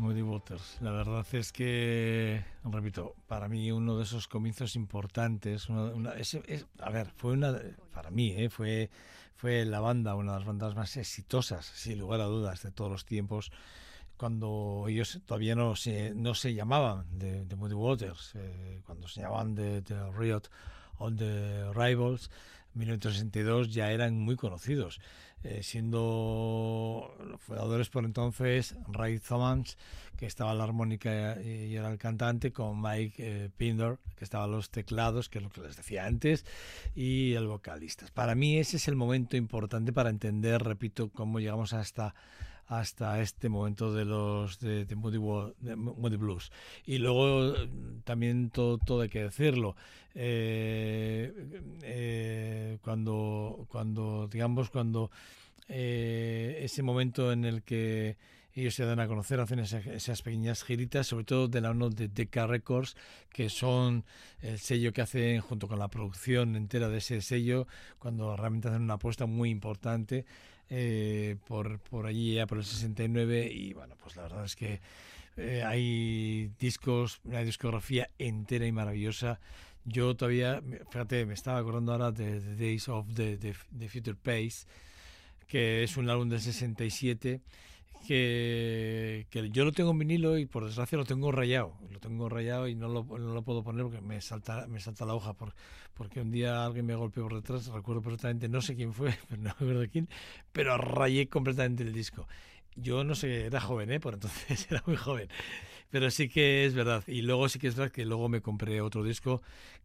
Muddy 0.00 0.22
Waters. 0.22 0.78
La 0.80 0.90
verdad 0.92 1.26
es 1.32 1.52
que, 1.52 2.42
repito, 2.64 3.14
para 3.26 3.48
mí 3.48 3.70
uno 3.70 3.98
de 3.98 4.04
esos 4.04 4.28
comienzos 4.28 4.74
importantes, 4.74 5.68
una- 5.68 5.92
una- 5.92 6.12
es- 6.14 6.38
a 6.78 6.90
ver, 6.90 7.12
fue 7.16 7.32
una, 7.32 7.58
para 7.92 8.10
mí, 8.10 8.32
eh, 8.36 8.48
fue, 8.48 8.90
fue 9.36 9.64
la 9.66 9.80
banda, 9.80 10.14
una 10.14 10.32
de 10.32 10.38
las 10.38 10.46
bandas 10.46 10.74
más 10.74 10.96
exitosas, 10.96 11.66
sin 11.66 11.98
lugar 11.98 12.20
a 12.20 12.24
dudas, 12.24 12.62
de 12.62 12.70
todos 12.72 12.90
los 12.90 13.04
tiempos, 13.04 13.52
cuando 14.16 14.86
ellos 14.88 15.20
todavía 15.26 15.54
no 15.54 15.76
se, 15.76 16.14
no 16.14 16.34
se 16.34 16.54
llamaban 16.54 17.06
de, 17.18 17.44
de 17.44 17.56
Muddy 17.56 17.74
Waters, 17.74 18.32
eh, 18.36 18.80
cuando 18.86 19.06
se 19.06 19.20
llamaban 19.20 19.54
de, 19.54 19.82
de 19.82 20.10
Riot 20.12 20.42
on 20.98 21.16
the 21.16 21.72
Rivals, 21.74 22.30
1962 22.74 23.72
ya 23.72 23.90
eran 23.90 24.18
muy 24.18 24.36
conocidos, 24.36 25.00
eh, 25.42 25.62
siendo 25.62 27.16
los 27.26 27.40
fundadores 27.40 27.88
por 27.88 28.04
entonces 28.04 28.76
Ray 28.88 29.18
Thomas, 29.18 29.76
que 30.16 30.26
estaba 30.26 30.52
la 30.54 30.64
armónica 30.64 31.40
y 31.40 31.74
era 31.74 31.90
el 31.90 31.98
cantante, 31.98 32.52
con 32.52 32.80
Mike 32.80 33.14
eh, 33.18 33.50
Pinder, 33.56 33.98
que 34.16 34.24
estaba 34.24 34.46
los 34.46 34.70
teclados, 34.70 35.28
que 35.28 35.38
es 35.38 35.44
lo 35.44 35.50
que 35.50 35.62
les 35.62 35.76
decía 35.76 36.04
antes, 36.04 36.44
y 36.94 37.32
el 37.32 37.46
vocalista. 37.46 38.06
Para 38.12 38.34
mí 38.34 38.58
ese 38.58 38.76
es 38.76 38.86
el 38.86 38.96
momento 38.96 39.36
importante 39.36 39.92
para 39.92 40.10
entender, 40.10 40.62
repito, 40.62 41.10
cómo 41.10 41.40
llegamos 41.40 41.72
hasta 41.72 42.14
hasta 42.70 43.20
este 43.20 43.48
momento 43.48 43.92
de 43.92 44.04
los 44.04 44.60
de, 44.60 44.84
de 44.86 44.94
Moody, 44.94 45.18
de 45.60 46.16
Blues. 46.16 46.52
Y 46.86 46.98
luego 46.98 47.54
eh, 47.56 47.68
también 48.04 48.50
todo 48.50 48.78
todo 48.78 49.02
hay 49.02 49.08
que 49.08 49.24
decirlo. 49.24 49.74
Eh, 50.14 51.32
eh, 51.82 52.78
cuando 52.82 53.66
cuando 53.68 54.28
digamos 54.28 54.70
cuando 54.70 55.10
ese 55.68 56.82
momento 56.82 57.32
en 57.32 57.44
el 57.44 57.62
que 57.62 58.16
ellos 58.54 58.74
se 58.74 58.84
dan 58.84 58.98
a 58.98 59.06
conocer, 59.06 59.38
hacen 59.40 59.60
esa- 59.60 59.78
esas 59.78 60.22
pequeñas 60.22 60.64
giritas, 60.64 61.06
sobre 61.06 61.24
todo 61.24 61.46
de 61.48 61.60
la 61.60 61.68
mano 61.68 61.88
de 61.90 62.08
Decca 62.08 62.46
Records, 62.48 62.96
que 63.32 63.48
son 63.48 64.04
el 64.42 64.58
sello 64.58 64.92
que 64.92 65.02
hacen 65.02 65.40
junto 65.40 65.68
con 65.68 65.78
la 65.78 65.88
producción 65.88 66.56
entera 66.56 66.88
de 66.88 66.98
ese 66.98 67.20
sello, 67.22 67.68
cuando 68.00 68.36
realmente 68.36 68.68
hacen 68.68 68.82
una 68.82 68.94
apuesta 68.94 69.26
muy 69.26 69.50
importante 69.50 70.24
eh, 70.70 71.36
por, 71.46 71.80
por 71.80 72.06
allí 72.06 72.34
ya 72.34 72.46
por 72.46 72.58
el 72.58 72.64
69 72.64 73.50
y 73.52 73.72
bueno, 73.74 73.96
pues 74.02 74.16
la 74.16 74.22
verdad 74.22 74.44
es 74.44 74.56
que 74.56 74.80
eh, 75.36 75.62
hay 75.64 76.50
discos, 76.58 77.20
una 77.24 77.40
discografía 77.40 78.10
entera 78.18 78.66
y 78.66 78.72
maravillosa. 78.72 79.40
Yo 79.84 80.14
todavía, 80.14 80.62
fíjate, 80.90 81.26
me 81.26 81.34
estaba 81.34 81.58
acordando 81.58 81.92
ahora 81.92 82.12
de 82.12 82.40
The 82.40 82.56
Days 82.56 82.88
of 82.88 83.06
the, 83.14 83.36
the, 83.36 83.54
the 83.78 83.88
Future 83.88 84.16
Pace, 84.16 84.66
que 85.46 85.82
es 85.82 85.96
un 85.96 86.08
álbum 86.08 86.28
del 86.28 86.40
67 86.40 87.40
que, 88.06 89.26
que 89.30 89.50
yo 89.50 89.64
lo 89.64 89.72
tengo 89.72 89.90
en 89.90 89.98
vinilo 89.98 90.38
y 90.38 90.46
por 90.46 90.64
desgracia 90.64 90.98
lo 90.98 91.04
tengo 91.04 91.32
rayado. 91.32 91.74
Lo 91.90 92.00
tengo 92.00 92.28
rayado 92.28 92.68
y 92.68 92.74
no 92.74 92.88
lo, 92.88 93.04
no 93.04 93.34
lo 93.34 93.42
puedo 93.42 93.62
poner 93.62 93.84
porque 93.84 94.00
me 94.00 94.20
salta, 94.20 94.66
me 94.66 94.80
salta 94.80 95.04
la 95.04 95.14
hoja. 95.14 95.34
Por, 95.34 95.54
porque 95.94 96.20
un 96.20 96.30
día 96.30 96.64
alguien 96.64 96.86
me 96.86 96.94
golpeó 96.94 97.24
por 97.24 97.34
detrás, 97.34 97.66
recuerdo 97.66 98.02
perfectamente, 98.02 98.48
no 98.48 98.62
sé 98.62 98.74
quién 98.74 98.92
fue, 98.92 99.14
pero 99.28 99.42
no 99.42 99.44
me 99.44 99.50
acuerdo 99.50 99.86
quién, 99.90 100.08
pero 100.52 100.76
rayé 100.78 101.28
completamente 101.28 101.82
el 101.82 101.92
disco. 101.92 102.26
Yo 102.76 103.04
no 103.04 103.14
sé, 103.14 103.46
era 103.46 103.60
joven, 103.60 103.90
¿eh? 103.90 104.00
Por 104.00 104.14
entonces 104.14 104.66
era 104.70 104.82
muy 104.86 104.96
joven. 104.96 105.28
Pero 105.90 106.10
sí 106.10 106.28
que 106.28 106.64
es 106.64 106.74
verdad. 106.74 107.04
Y 107.06 107.22
luego 107.22 107.48
sí 107.48 107.58
que 107.58 107.68
es 107.68 107.76
verdad 107.76 107.92
que 107.92 108.04
luego 108.04 108.28
me 108.28 108.40
compré 108.40 108.80
otro 108.80 109.02
disco 109.02 109.42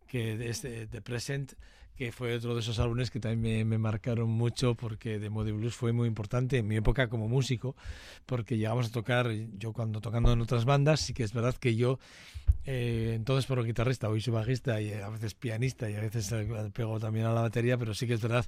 que 0.07 0.49
es 0.49 0.61
The 0.61 1.01
Present, 1.01 1.53
que 1.95 2.11
fue 2.11 2.35
otro 2.35 2.53
de 2.53 2.59
esos 2.59 2.79
álbumes 2.79 3.09
que 3.09 3.19
también 3.19 3.67
me, 3.67 3.77
marcaron 3.77 4.29
mucho 4.29 4.75
porque 4.75 5.17
The 5.17 5.29
Moody 5.29 5.51
Blues 5.51 5.75
fue 5.75 5.93
muy 5.93 6.07
importante 6.07 6.57
en 6.57 6.67
mi 6.67 6.75
época 6.75 7.07
como 7.07 7.27
músico, 7.27 7.75
porque 8.25 8.57
llegamos 8.57 8.87
a 8.87 8.91
tocar, 8.91 9.31
yo 9.57 9.71
cuando 9.71 10.01
tocando 10.01 10.33
en 10.33 10.41
otras 10.41 10.65
bandas, 10.65 10.99
sí 10.99 11.13
que 11.13 11.23
es 11.23 11.33
verdad 11.33 11.55
que 11.55 11.75
yo, 11.75 11.99
eh, 12.65 13.13
entonces 13.15 13.45
por 13.45 13.63
guitarrista, 13.63 14.09
hoy 14.09 14.19
soy 14.19 14.33
bajista 14.33 14.81
y 14.81 14.91
a 14.91 15.07
veces 15.09 15.35
pianista 15.35 15.89
y 15.89 15.95
a 15.95 16.01
veces 16.01 16.31
eh, 16.33 16.47
pego 16.73 16.99
también 16.99 17.27
a 17.27 17.33
la 17.33 17.41
batería, 17.41 17.77
pero 17.77 17.93
sí 17.93 18.07
que 18.07 18.15
es 18.15 18.21
verdad 18.21 18.45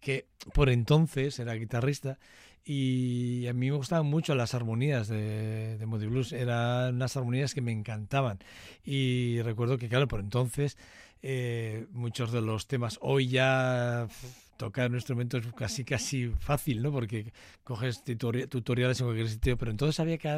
que 0.00 0.26
por 0.52 0.68
entonces 0.68 1.38
era 1.38 1.54
guitarrista 1.54 2.18
y 2.64 3.46
a 3.46 3.52
mí 3.52 3.70
me 3.70 3.76
gustaban 3.76 4.06
mucho 4.06 4.34
las 4.34 4.54
armonías 4.54 5.08
de, 5.08 5.78
de 5.78 5.86
Blues, 6.06 6.32
eran 6.32 6.94
unas 6.94 7.16
armonías 7.16 7.54
que 7.54 7.60
me 7.60 7.72
encantaban. 7.72 8.38
Y 8.84 9.40
recuerdo 9.42 9.78
que 9.78 9.88
claro, 9.88 10.08
por 10.08 10.20
entonces 10.20 10.76
eh, 11.22 11.86
muchos 11.92 12.32
de 12.32 12.40
los 12.40 12.66
temas 12.66 12.98
hoy 13.02 13.28
ya 13.28 14.08
tocar 14.56 14.90
un 14.90 14.96
instrumento 14.96 15.38
es 15.38 15.46
casi 15.54 15.84
casi 15.84 16.28
fácil, 16.38 16.82
¿no? 16.82 16.92
Porque 16.92 17.32
coges 17.64 18.04
tutori- 18.04 18.46
tutoriales 18.46 19.00
en 19.00 19.06
cualquier 19.06 19.28
sitio, 19.28 19.56
pero 19.56 19.70
entonces 19.70 19.98
había 20.00 20.18
que 20.18 20.28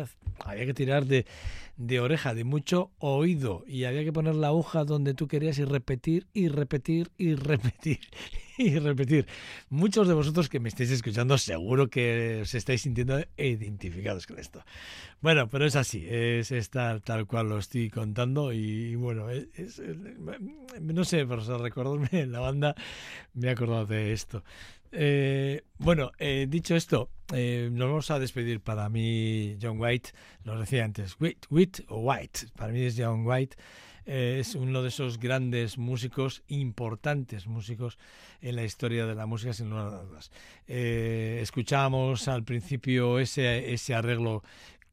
había 0.45 0.67
que 0.67 0.75
tirar 0.75 1.07
de, 1.07 1.27
de 1.77 2.01
oreja, 2.01 2.33
de 2.35 2.45
mucho 2.45 2.93
oído 2.99 3.65
y 3.67 3.85
había 3.85 4.05
que 4.05 4.13
poner 4.13 4.37
la 4.37 4.49
aguja 4.49 4.85
donde 4.85 5.15
tú 5.15 5.27
querías 5.27 5.59
y 5.59 5.65
repetir 5.65 6.29
y 6.33 6.47
repetir 6.49 7.11
y 7.19 7.35
repetir 7.35 7.99
y 8.69 8.79
repetir. 8.79 9.27
Muchos 9.71 10.09
de 10.09 10.15
vosotros 10.15 10.49
que 10.49 10.61
me 10.61 10.69
estáis 10.69 10.91
escuchando 10.91 11.39
seguro 11.39 11.89
que 11.89 12.41
os 12.43 12.55
estáis 12.55 12.83
sintiendo 12.83 13.23
identificados 13.37 14.27
con 14.27 14.39
esto. 14.39 14.65
Bueno, 15.21 15.49
pero 15.49 15.67
es 15.67 15.77
así, 15.77 16.05
es 16.09 16.51
estar 16.53 17.01
tal 17.01 17.27
cual 17.27 17.49
lo 17.49 17.59
estoy 17.59 17.91
contando 17.91 18.53
y, 18.53 18.95
bueno, 18.97 19.31
es, 19.31 19.47
es- 19.55 19.83
no 20.81 21.05
sé, 21.05 21.27
sea, 21.27 21.59
recordarme 21.59 22.09
en 22.13 22.33
la 22.33 22.41
banda 22.41 22.75
me 23.35 23.49
he 23.49 23.51
acordado 23.51 23.87
de 23.87 24.13
esto. 24.13 24.43
Eh, 24.91 25.63
bueno, 25.79 26.13
eh, 26.19 26.47
dicho 26.49 26.77
esto, 26.77 27.09
eh, 27.33 27.71
nos 27.73 27.89
vamos 27.89 28.11
a 28.11 28.19
despedir. 28.19 28.61
Para 28.61 28.89
mí, 28.89 29.57
John 29.61 29.81
White, 29.81 30.11
lo 30.45 30.59
decía 30.61 30.85
antes, 30.85 31.17
White, 31.19 31.49
White 31.51 31.85
o 31.89 32.01
White, 32.01 32.41
para 32.57 32.73
mí 32.73 32.83
es 32.83 32.95
John 32.99 33.27
White. 33.27 33.57
Eh, 34.07 34.39
es 34.41 34.55
uno 34.55 34.83
de 34.83 34.89
esos 34.89 35.19
grandes 35.19 35.79
músicos, 35.79 36.43
importantes 36.49 37.47
músicos 37.47 37.99
en 38.41 38.57
la 38.57 38.65
historia 38.65 39.07
de 39.07 39.15
la 39.15 39.27
música, 39.27 39.53
sin 39.53 39.71
lugar 39.71 39.89
a 39.89 40.03
dudas. 40.03 40.31
Eh, 40.67 41.39
escuchábamos 41.43 42.29
al 42.29 42.45
principio 42.45 43.19
ese, 43.19 43.73
ese 43.73 43.95
arreglo 43.95 44.43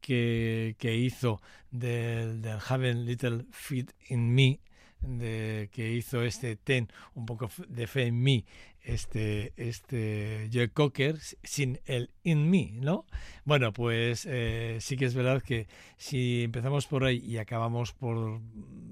que, 0.01 0.75
que 0.77 0.95
hizo 0.95 1.41
del, 1.71 2.41
del 2.41 3.05
Little 3.05 3.45
Fit 3.51 3.91
in 4.09 4.33
Me, 4.33 4.59
de, 5.01 5.69
que 5.71 5.93
hizo 5.93 6.23
este 6.23 6.55
Ten, 6.55 6.89
un 7.13 7.25
poco 7.25 7.49
de 7.67 7.87
fe 7.87 8.07
en 8.07 8.21
mí, 8.21 8.45
este, 8.81 9.53
este 9.55 10.49
Joe 10.51 10.69
Cocker, 10.69 11.17
sin 11.43 11.79
el 11.85 12.11
in 12.23 12.49
me, 12.49 12.71
¿no? 12.73 13.05
Bueno, 13.45 13.71
pues 13.73 14.25
eh, 14.29 14.77
sí 14.79 14.97
que 14.97 15.05
es 15.05 15.13
verdad 15.13 15.41
que 15.41 15.67
si 15.97 16.43
empezamos 16.43 16.87
por 16.87 17.03
ahí 17.03 17.17
y 17.17 17.37
acabamos 17.37 17.93
por, 17.93 18.41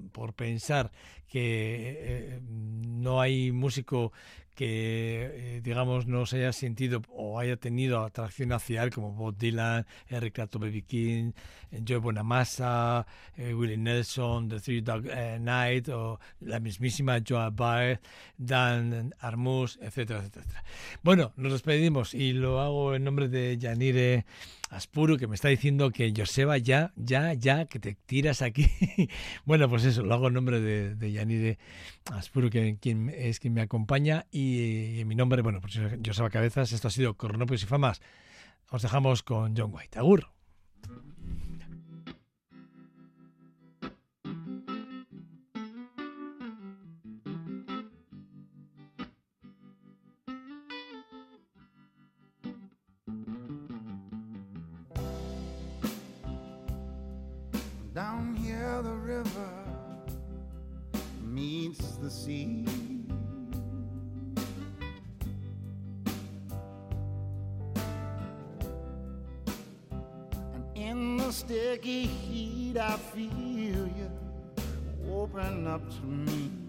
por 0.08 0.32
pensar 0.34 0.90
que 1.28 1.96
eh, 2.00 2.40
no 2.48 3.20
hay 3.20 3.52
músico 3.52 4.12
que, 4.58 5.30
eh, 5.34 5.60
digamos, 5.62 6.08
no 6.08 6.26
se 6.26 6.38
haya 6.38 6.52
sentido 6.52 7.00
o 7.10 7.38
haya 7.38 7.56
tenido 7.56 8.02
atracción 8.02 8.50
hacia 8.50 8.82
él, 8.82 8.90
como 8.90 9.12
Bob 9.12 9.38
Dylan, 9.38 9.86
Eric 10.08 10.34
Clapton, 10.34 10.62
Baby 10.62 10.82
King, 10.82 11.30
eh, 11.70 11.80
Joe 11.86 11.98
Bonamassa, 11.98 13.06
eh, 13.36 13.54
Willie 13.54 13.76
Nelson, 13.76 14.48
The 14.48 14.58
Three 14.58 14.80
Dog 14.80 15.06
eh, 15.06 15.38
Night, 15.40 15.88
o 15.90 16.18
la 16.40 16.58
mismísima 16.58 17.20
Joa 17.24 17.50
Baez, 17.50 18.00
Dan 18.36 19.14
Armus, 19.20 19.78
etcétera, 19.80 20.18
etcétera, 20.18 20.44
etcétera. 20.44 20.64
Bueno, 21.04 21.32
nos 21.36 21.52
despedimos 21.52 22.12
y 22.12 22.32
lo 22.32 22.60
hago 22.60 22.96
en 22.96 23.04
nombre 23.04 23.28
de 23.28 23.58
Yanire 23.58 24.24
Aspuru, 24.70 25.16
que 25.16 25.26
me 25.28 25.36
está 25.36 25.48
diciendo 25.48 25.90
que 25.92 26.12
Joseba 26.14 26.58
ya, 26.58 26.92
ya, 26.96 27.32
ya, 27.32 27.66
que 27.66 27.78
te 27.78 27.94
tiras 27.94 28.42
aquí. 28.42 28.66
bueno, 29.46 29.68
pues 29.68 29.84
eso, 29.84 30.02
lo 30.02 30.14
hago 30.14 30.28
en 30.28 30.34
nombre 30.34 30.60
de, 30.60 30.94
de 30.94 31.12
Yanire 31.18 31.58
Aspuru, 32.12 32.50
que 32.50 32.78
quien, 32.80 33.10
es 33.10 33.40
quien 33.40 33.54
me 33.54 33.60
acompaña, 33.60 34.26
y, 34.30 35.02
mi 35.06 35.14
nombre, 35.14 35.42
bueno, 35.42 35.60
pues 35.60 35.78
Joseba 36.04 36.30
Cabezas, 36.30 36.72
esto 36.72 36.88
ha 36.88 36.90
sido 36.90 37.14
Cronopios 37.14 37.62
y 37.62 37.66
Famas. 37.66 38.00
Os 38.70 38.82
dejamos 38.82 39.22
con 39.22 39.56
John 39.56 39.70
White. 39.72 39.98
Agur. 39.98 40.28
Down 57.98 58.36
meets 61.68 61.96
the 61.96 62.10
sea. 62.10 62.64
And 70.54 70.64
in 70.74 71.16
the 71.18 71.30
sticky 71.30 72.06
heat, 72.06 72.78
I 72.78 72.96
feel 72.96 73.30
you 73.30 74.10
open 75.10 75.66
up 75.66 75.82
to 75.90 76.06
me. 76.06 76.67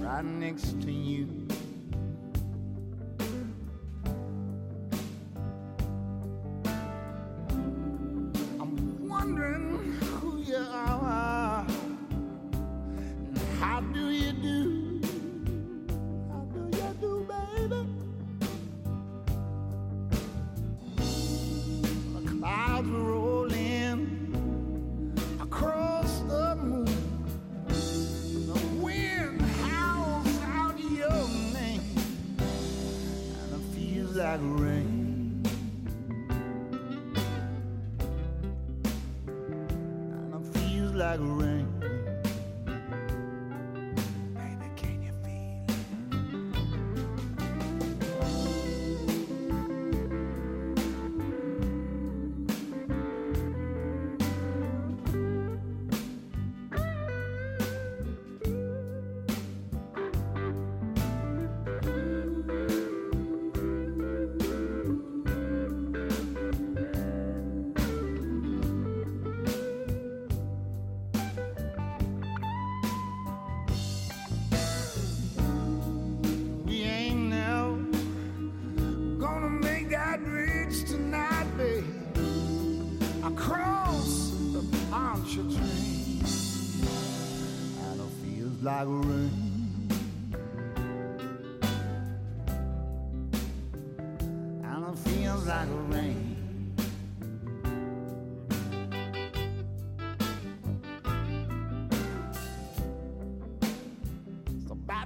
right 0.00 0.24
next 0.24 0.80
to 0.80 0.90
you. 0.90 1.45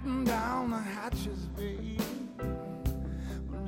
batten 0.03 0.25
down 0.25 0.71
the 0.71 0.79
hatches, 0.79 1.47
babe. 1.57 2.01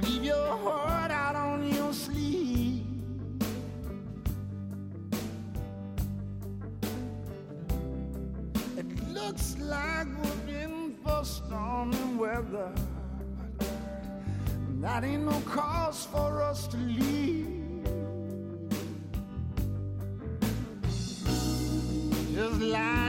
Leave 0.03 0.24
your 0.24 0.57
heart 0.59 1.11
out 1.11 1.37
on 1.37 1.72
your 1.72 1.93
sleeve. 1.93 2.85
It 8.76 9.09
looks 9.09 9.57
like 9.59 10.07
we're 10.22 10.55
in 10.55 10.97
for 11.05 11.24
stormy 11.24 12.14
weather. 12.16 12.72
That 14.80 15.05
ain't 15.05 15.24
no 15.24 15.41
cause 15.47 16.07
for 16.07 16.43
us 16.43 16.66
to 16.68 16.76
leave. 16.76 17.49
Just 22.35 22.61
lie. 22.61 23.01